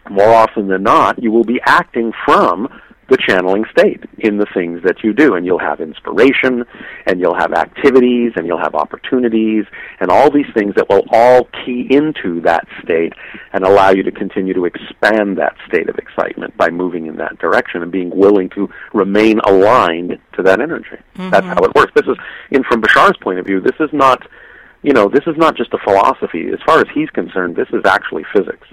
[0.08, 2.68] more often than not, you will be acting from
[3.10, 5.34] the channeling state in the things that you do.
[5.34, 6.64] And you'll have inspiration,
[7.06, 9.64] and you'll have activities, and you'll have opportunities,
[9.98, 13.12] and all these things that will all key into that state
[13.52, 17.36] and allow you to continue to expand that state of excitement by moving in that
[17.38, 20.86] direction and being willing to remain aligned to that energy.
[21.16, 21.48] That's mm-hmm.
[21.48, 21.92] how it works.
[21.96, 22.16] This is,
[22.52, 24.22] in from Bashar's point of view, this is not
[24.82, 26.48] you know, this is not just a philosophy.
[26.50, 28.66] As far as he's concerned, this is actually physics.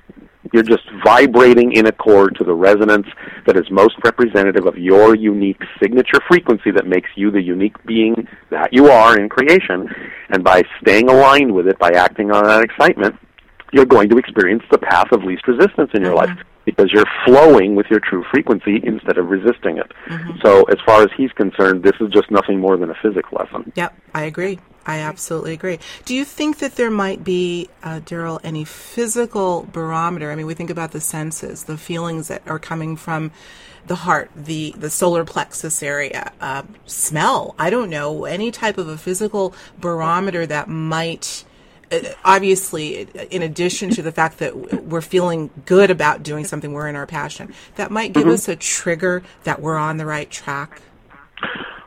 [0.54, 3.08] You're just vibrating in accord to the resonance
[3.46, 8.28] that is most representative of your unique signature frequency that makes you the unique being
[8.50, 9.90] that you are in creation.
[10.30, 13.16] And by staying aligned with it, by acting on that excitement,
[13.74, 16.38] you're going to experience the path of least resistance in your mm-hmm.
[16.38, 19.90] life because you're flowing with your true frequency instead of resisting it.
[20.08, 20.40] Mm-hmm.
[20.44, 23.72] So, as far as he's concerned, this is just nothing more than a physics lesson.
[23.76, 24.60] Yep, I agree.
[24.88, 25.80] I absolutely agree.
[26.06, 30.32] Do you think that there might be, uh, Darryl, any physical barometer?
[30.32, 33.32] I mean, we think about the senses, the feelings that are coming from
[33.86, 37.54] the heart, the the solar plexus area, uh, smell.
[37.60, 41.44] I don't know any type of a physical barometer that might.
[41.92, 46.88] uh, Obviously, in addition to the fact that we're feeling good about doing something, we're
[46.90, 47.54] in our passion.
[47.76, 50.82] That might give us a trigger that we're on the right track.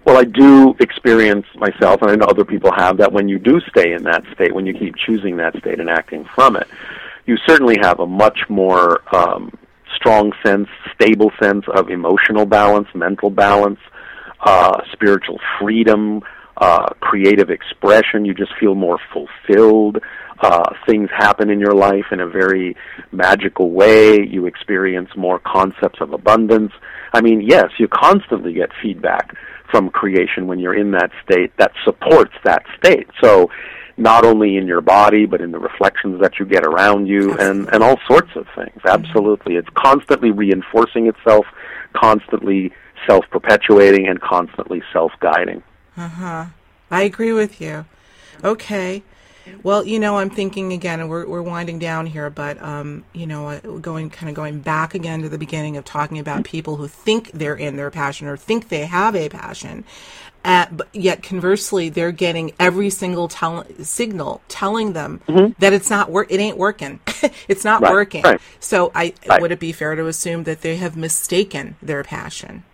[0.04, 3.60] Well, I do experience myself, and I know other people have that when you do
[3.68, 6.66] stay in that state, when you keep choosing that state and acting from it,
[7.26, 9.52] you certainly have a much more um,
[9.94, 13.78] strong sense, stable sense of emotional balance, mental balance,
[14.40, 16.22] uh, spiritual freedom,
[16.56, 18.24] uh, creative expression.
[18.24, 19.98] You just feel more fulfilled.
[20.40, 22.74] Uh, things happen in your life in a very
[23.12, 24.18] magical way.
[24.22, 26.72] You experience more concepts of abundance.
[27.12, 29.36] I mean, yes, you constantly get feedback
[29.70, 33.08] from creation when you're in that state that supports that state.
[33.22, 33.50] So,
[33.96, 37.68] not only in your body, but in the reflections that you get around you, and,
[37.68, 38.80] and all sorts of things.
[38.86, 39.56] Absolutely.
[39.56, 41.44] It's constantly reinforcing itself,
[41.92, 42.72] constantly
[43.06, 45.62] self perpetuating, and constantly self guiding.
[45.96, 46.46] Uh-huh.
[46.90, 47.84] I agree with you.
[48.42, 49.02] Okay.
[49.62, 53.26] Well, you know, I'm thinking again, and we're we're winding down here, but um, you
[53.26, 56.76] know, uh, going kind of going back again to the beginning of talking about people
[56.76, 59.84] who think they're in their passion or think they have a passion,
[60.44, 65.20] uh, but yet conversely, they're getting every single tell- signal telling them
[65.58, 67.00] that it's not work, it ain't working,
[67.48, 67.84] it's not Mm-hmm.
[67.84, 68.22] Right, working.
[68.24, 68.40] right.
[68.60, 69.40] So, I Right.
[69.40, 72.64] would it be fair to assume that they have mistaken their passion?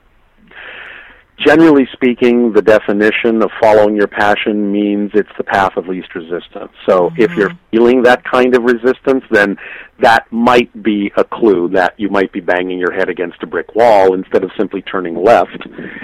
[1.39, 6.73] Generally speaking, the definition of following your passion means it's the path of least resistance.
[6.89, 7.41] So if mm-hmm.
[7.41, 9.57] you're feeling that kind of resistance, then
[10.01, 13.75] that might be a clue that you might be banging your head against a brick
[13.75, 15.63] wall instead of simply turning left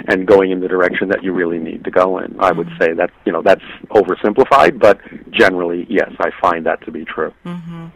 [0.09, 2.39] and going in the direction that you really need to go in.
[2.39, 2.83] I would mm-hmm.
[2.83, 7.33] say that, you know, that's oversimplified, but generally, yes, I find that to be true.
[7.47, 7.87] Mm-hmm.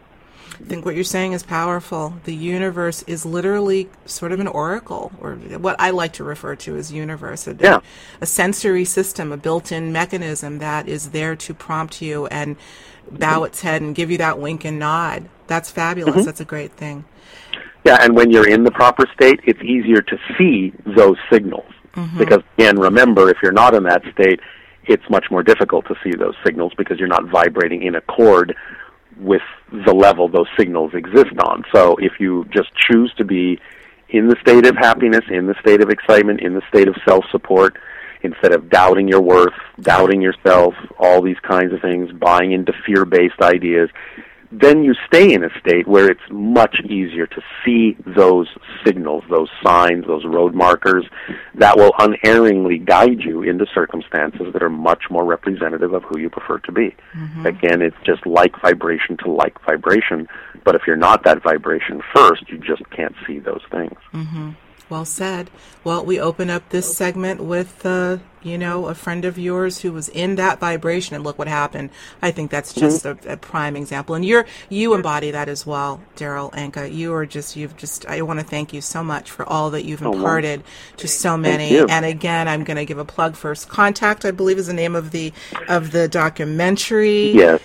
[0.59, 2.15] I think what you're saying is powerful.
[2.23, 6.75] The universe is literally sort of an oracle, or what I like to refer to
[6.75, 7.47] as universe.
[7.47, 7.79] A, Yeah.
[8.21, 12.55] a sensory system, a built-in mechanism that is there to prompt you and
[13.11, 15.29] bow its head and give you that wink and nod.
[15.45, 16.15] That's fabulous.
[16.15, 16.25] Mm-hmm.
[16.25, 17.05] That's a great thing.
[17.85, 21.71] Yeah, and when you're in the proper state, it's easier to see those signals.
[21.95, 22.17] Mm-hmm.
[22.17, 24.39] Because, again, remember, if you're not in that state,
[24.85, 28.55] it's much more difficult to see those signals because you're not vibrating in accord
[29.19, 29.41] with
[29.85, 31.63] the level those signals exist on.
[31.73, 33.59] So if you just choose to be
[34.09, 37.25] in the state of happiness, in the state of excitement, in the state of self
[37.31, 37.77] support,
[38.21, 43.05] instead of doubting your worth, doubting yourself, all these kinds of things, buying into fear
[43.05, 43.89] based ideas,
[44.51, 48.47] then you stay in a state where it's much easier to see those
[48.85, 51.05] signals, those signs, those road markers
[51.55, 56.29] that will unerringly guide you into circumstances that are much more representative of who you
[56.29, 56.95] prefer to be.
[57.15, 57.45] Mm-hmm.
[57.45, 60.27] Again, it's just like vibration to like vibration,
[60.63, 63.97] but if you're not that vibration first, you just can't see those things.
[64.13, 64.51] Mm-hmm.
[64.89, 65.49] Well said.
[65.83, 69.91] Well, we open up this segment with, uh, you know, a friend of yours who
[69.91, 71.89] was in that vibration, and look what happened.
[72.21, 72.81] I think that's mm-hmm.
[72.81, 73.29] just mm-hmm.
[73.29, 76.93] a, a, prime example, and you're you embody that as well, Darryl Anka.
[76.93, 78.05] You are just you've just.
[78.05, 81.35] I want to thank you so much for all that you've imparted oh, to so
[81.35, 81.77] many.
[81.77, 83.35] And again, I'm going to give a plug.
[83.35, 85.33] First Contact, I believe, is the name of the
[85.67, 87.31] of the documentary.
[87.31, 87.61] Yes.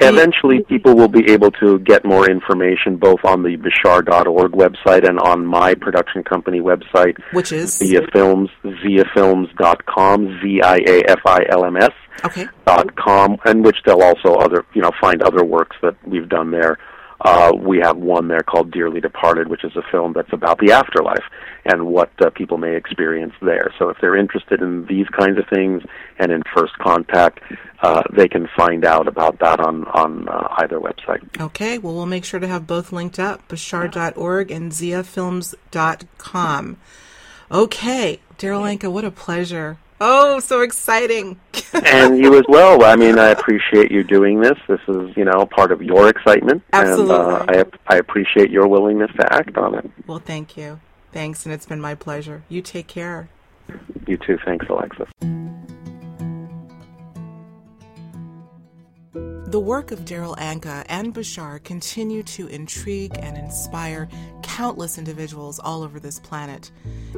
[0.00, 5.18] Eventually, people will be able to get more information both on the Bashar.org website and
[5.20, 11.92] on my production company website, which is Zia Films, ziafilms.com, Z-I-A-F-I-L-M-S.
[12.24, 12.46] Okay.
[12.66, 16.50] Dot com, and which they'll also other you know find other works that we've done
[16.50, 16.76] there.
[17.20, 20.72] Uh, we have one there called Dearly Departed, which is a film that's about the
[20.72, 21.24] afterlife
[21.64, 23.72] and what uh, people may experience there.
[23.78, 25.82] So if they're interested in these kinds of things
[26.18, 27.40] and in First Contact,
[27.82, 31.40] uh, they can find out about that on on uh, either website.
[31.40, 36.76] Okay, well we'll make sure to have both linked up: Bashar.org and ZiaFilms.com.
[37.50, 39.78] Okay, Darryl Anka, what a pleasure.
[40.00, 41.40] Oh, so exciting.
[41.84, 42.84] and you as well.
[42.84, 44.58] I mean, I appreciate you doing this.
[44.68, 46.62] This is, you know, part of your excitement.
[46.72, 47.14] Absolutely.
[47.14, 49.90] And uh, I, I appreciate your willingness to act on it.
[50.06, 50.80] Well, thank you.
[51.12, 52.44] Thanks, and it's been my pleasure.
[52.48, 53.28] You take care.
[54.06, 54.38] You too.
[54.44, 55.08] Thanks, Alexis.
[59.48, 64.06] The work of Darryl Anka and Bashar continue to intrigue and inspire
[64.42, 66.70] countless individuals all over this planet.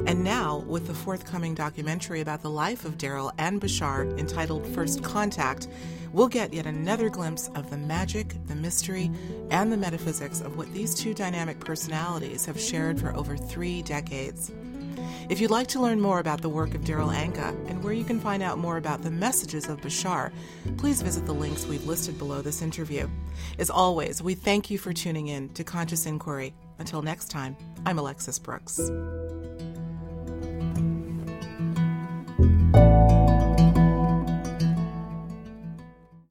[0.05, 5.03] And now, with the forthcoming documentary about the life of Darryl and Bashar entitled First
[5.03, 5.67] Contact,
[6.13, 9.11] we'll get yet another glimpse of the magic, the mystery,
[9.49, 14.53] and the metaphysics of what these two dynamic personalities have shared for over three decades.
[15.29, 18.03] If you'd like to learn more about the work of Darryl Anka and where you
[18.03, 20.31] can find out more about the messages of Bashar,
[20.77, 23.09] please visit the links we've listed below this interview.
[23.59, 26.53] As always, we thank you for tuning in to Conscious Inquiry.
[26.79, 28.79] Until next time, I'm Alexis Brooks.